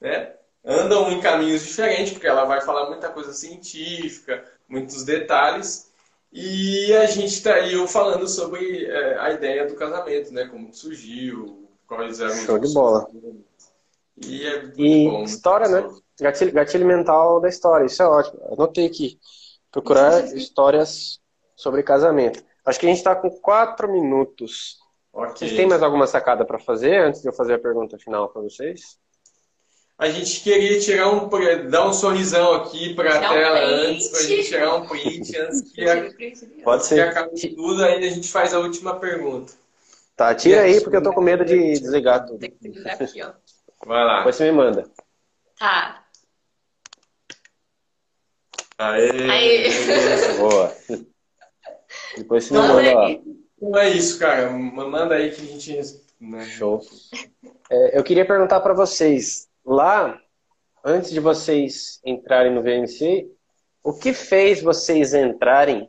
[0.00, 0.32] né,
[0.64, 5.90] andam em caminhos diferentes, porque ela vai falar muita coisa científica, muitos detalhes.
[6.32, 10.46] E a gente está aí eu falando sobre é, a ideia do casamento, né?
[10.46, 13.08] Como surgiu, quais eram Show de bola.
[14.24, 15.88] E, é e bom, história, né?
[16.20, 18.40] Gatilho, gatilho mental da história, isso é ótimo.
[18.52, 19.18] Anotei aqui.
[19.70, 21.20] Procurar histórias
[21.56, 22.42] sobre casamento.
[22.64, 24.78] Acho que a gente está com quatro minutos.
[25.12, 25.48] Okay.
[25.48, 28.42] Vocês têm mais alguma sacada para fazer antes de eu fazer a pergunta final para
[28.42, 28.98] vocês?
[29.98, 31.28] A gente queria tirar um,
[31.68, 35.36] dar um sorrisão aqui para a tela um antes, para a gente tirar um print
[35.36, 36.10] antes que, a,
[36.64, 36.94] Pode ser.
[36.94, 39.52] que acabe tudo, aí a gente faz a última pergunta.
[40.16, 42.38] Tá, tira aí, porque eu tô com medo de desligar tudo.
[42.38, 43.32] Tem que desligar aqui, ó.
[43.86, 44.16] Vai lá.
[44.18, 44.90] Depois você me manda.
[45.58, 46.02] Tá.
[48.80, 49.30] Aê!
[49.30, 50.38] Aê.
[50.38, 50.74] Boa.
[52.16, 53.10] Depois você me manda lá.
[53.10, 54.48] Então é isso, cara.
[54.50, 56.00] Manda aí que a gente.
[56.18, 56.44] Né?
[56.46, 56.80] Show.
[57.70, 60.18] É, eu queria perguntar para vocês lá,
[60.82, 63.30] antes de vocês entrarem no VMC,
[63.82, 65.88] o que fez vocês entrarem,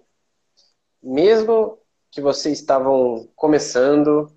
[1.01, 1.79] mesmo
[2.11, 4.29] que vocês estavam começando?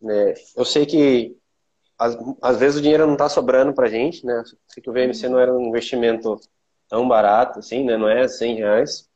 [0.00, 0.34] Né?
[0.56, 1.36] Eu sei que
[1.98, 4.40] às, às vezes o dinheiro não está sobrando para gente, né?
[4.68, 6.40] sei que o VMC não era um investimento
[6.92, 7.96] tão barato assim, né?
[7.96, 9.08] Não é 100 reais.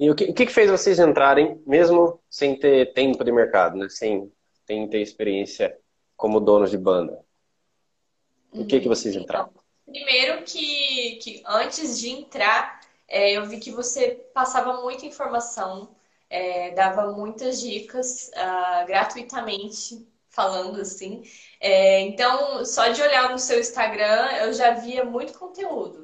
[0.00, 3.86] E o que, o que fez vocês entrarem, mesmo sem ter tempo de mercado, né?
[3.90, 4.32] Sem,
[4.66, 5.76] sem ter experiência
[6.16, 7.22] como donos de banda?
[8.50, 9.50] O que, que vocês entraram?
[9.50, 9.62] Então,
[9.92, 15.94] primeiro que, que antes de entrar, é, eu vi que você passava muita informação,
[16.30, 21.24] é, dava muitas dicas uh, gratuitamente, falando assim.
[21.60, 26.03] É, então, só de olhar no seu Instagram, eu já via muito conteúdo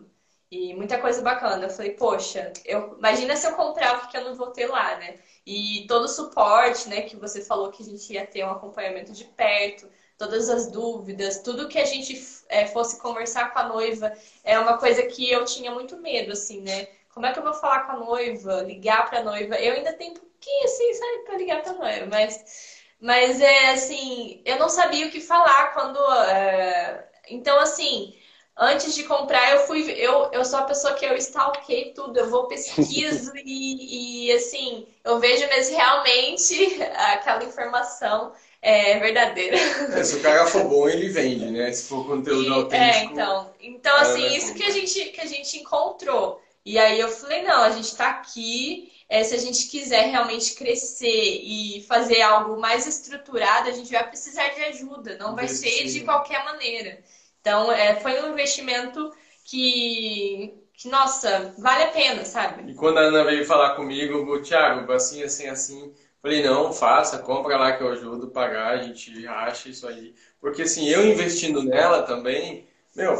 [0.50, 1.66] e muita coisa bacana.
[1.66, 4.96] Eu falei, poxa, eu, imagina se eu comprar o que eu não vou ter lá,
[4.96, 5.18] né?
[5.46, 9.12] E todo o suporte, né, que você falou que a gente ia ter um acompanhamento
[9.12, 9.88] de perto
[10.20, 12.14] todas as dúvidas, tudo que a gente
[12.50, 14.12] é, fosse conversar com a noiva,
[14.44, 16.88] é uma coisa que eu tinha muito medo, assim, né?
[17.14, 19.56] Como é que eu vou falar com a noiva, ligar para a noiva?
[19.56, 23.70] Eu ainda tenho um pouquinho, assim, sabe, para ligar para a noiva, mas, mas é
[23.70, 25.98] assim, eu não sabia o que falar quando.
[26.24, 27.08] É...
[27.30, 28.14] Então, assim,
[28.60, 29.90] antes de comprar, eu fui.
[29.92, 34.86] Eu, eu sou a pessoa que eu stalkei tudo, eu vou pesquiso e, e assim,
[35.02, 38.32] eu vejo mesmo realmente aquela informação
[38.62, 39.56] é verdadeira.
[39.56, 41.72] É, se o cara for bom, ele vende, né?
[41.72, 42.84] Se for conteúdo e, autêntico.
[42.84, 43.54] É, então.
[43.58, 46.42] Então, assim, é, isso que a, gente, que a gente encontrou.
[46.62, 48.92] E aí eu falei, não, a gente está aqui.
[49.08, 54.06] É, se a gente quiser realmente crescer e fazer algo mais estruturado, a gente vai
[54.06, 55.16] precisar de ajuda.
[55.18, 57.02] Não vai ser de qualquer maneira.
[57.40, 59.12] Então, é, foi um investimento
[59.44, 62.70] que, que, nossa, vale a pena, sabe?
[62.70, 67.56] E quando a Ana veio falar comigo, Thiago, assim, assim, assim Falei, não, faça, compra
[67.56, 70.14] lá que eu ajudo a pagar, a gente acha isso aí.
[70.38, 73.12] Porque assim, eu investindo nela também, meu.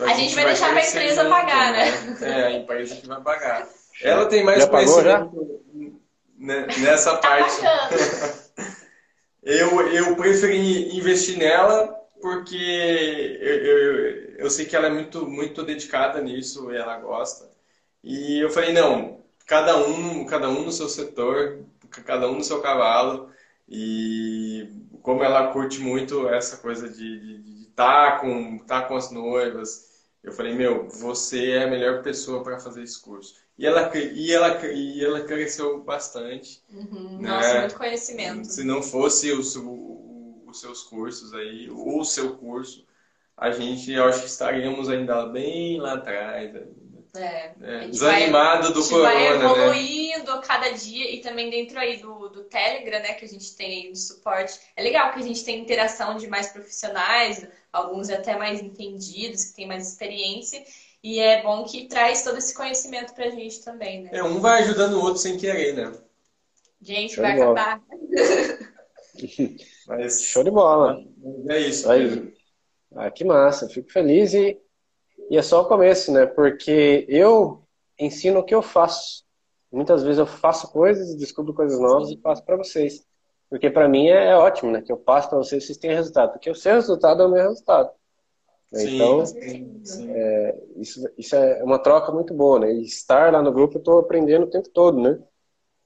[0.00, 1.90] A, a gente, gente, vai, deixar pra empresa junto, pagar, né?
[2.20, 2.40] né?
[2.40, 3.68] É, a empresa que vai pagar.
[4.00, 6.00] Ela tem mais já conhecimento
[6.38, 7.60] nessa tá parte.
[9.44, 15.62] eu, eu preferi investir nela porque eu, eu, eu sei que ela é muito, muito
[15.62, 17.50] dedicada nisso e ela gosta.
[18.02, 21.62] E eu falei, não, cada um, cada um no seu setor,
[22.06, 23.28] cada um no seu cavalo.
[23.68, 24.66] E
[25.02, 30.32] como ela curte muito essa coisa de estar tá com, tá com as noivas, eu
[30.32, 33.34] falei, meu, você é a melhor pessoa para fazer esse curso.
[33.58, 36.62] E ela, e ela, e ela cresceu bastante.
[36.72, 37.18] Uhum.
[37.20, 37.28] Né?
[37.28, 38.46] Nossa, muito conhecimento.
[38.46, 39.54] Se não fosse os,
[40.54, 42.86] os seus cursos aí, ou o seu curso,
[43.36, 46.54] a gente, eu acho que estaríamos ainda bem lá atrás.
[47.16, 49.44] É, é, desanimado do corona, vai né?
[49.44, 50.42] evoluindo né?
[50.44, 53.92] cada dia e também dentro aí do, do Telegram, né, que a gente tem aí
[53.92, 54.58] de suporte.
[54.76, 59.54] É legal que a gente tem interação de mais profissionais, alguns até mais entendidos, que
[59.54, 60.64] têm mais experiência.
[61.04, 64.10] E é bom que traz todo esse conhecimento pra gente também, né?
[64.12, 65.92] É, um vai ajudando o outro sem querer, né?
[66.80, 67.80] Gente, vai acabar.
[69.86, 70.22] Mas...
[70.22, 70.98] Show de bola.
[71.48, 71.90] É isso.
[71.90, 72.32] Aí.
[72.94, 73.68] Ah, que massa.
[73.68, 74.60] Fico feliz e
[75.30, 76.26] e é só o começo, né?
[76.26, 77.62] Porque eu
[77.98, 79.24] ensino o que eu faço.
[79.72, 83.04] Muitas vezes eu faço coisas, descubro coisas novas e passo para vocês.
[83.48, 84.82] Porque para mim é, é, ótimo, né?
[84.82, 86.32] Que eu passo para vocês, vocês têm resultado.
[86.32, 87.90] Porque o seu resultado é o meu resultado.
[88.72, 90.10] Sim, então, sim, sim.
[90.10, 92.72] É, isso, isso é uma troca muito boa, né?
[92.72, 95.18] E estar lá no grupo eu estou aprendendo o tempo todo, né?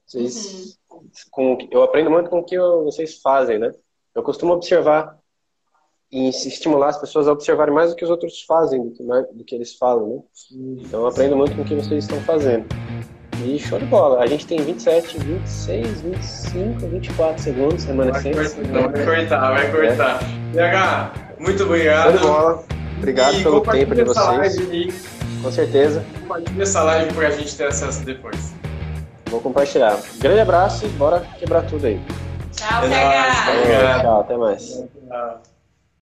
[0.07, 1.11] Vocês, uhum.
[1.31, 3.73] com, eu aprendo muito com o que vocês fazem, né?
[4.19, 5.17] Eu costumo observar
[6.11, 9.45] e estimular as pessoas a observarem mais o que os outros fazem do que, do
[9.45, 10.23] que eles falam, né?
[10.85, 12.67] Então eu aprendo muito com o que vocês estão fazendo.
[13.45, 14.21] E show de bola.
[14.21, 18.55] A gente tem 27, 26, 25, 24 segundos remanescentes.
[18.55, 20.21] Vai, vai cortar, vai cortar.
[20.57, 21.41] É.
[21.41, 22.11] muito obrigado.
[22.11, 22.65] Show de bola.
[22.97, 24.57] Obrigado e pelo tempo de vocês.
[25.41, 26.05] Com certeza.
[26.23, 28.53] Compartilhe essa live para a gente ter acesso depois.
[29.27, 29.97] Vou compartilhar.
[30.19, 32.01] Grande abraço e bora quebrar tudo aí.
[32.59, 34.01] Tchau, é PH.
[34.01, 34.85] Tchau, até mais.
[35.09, 35.43] Tchau.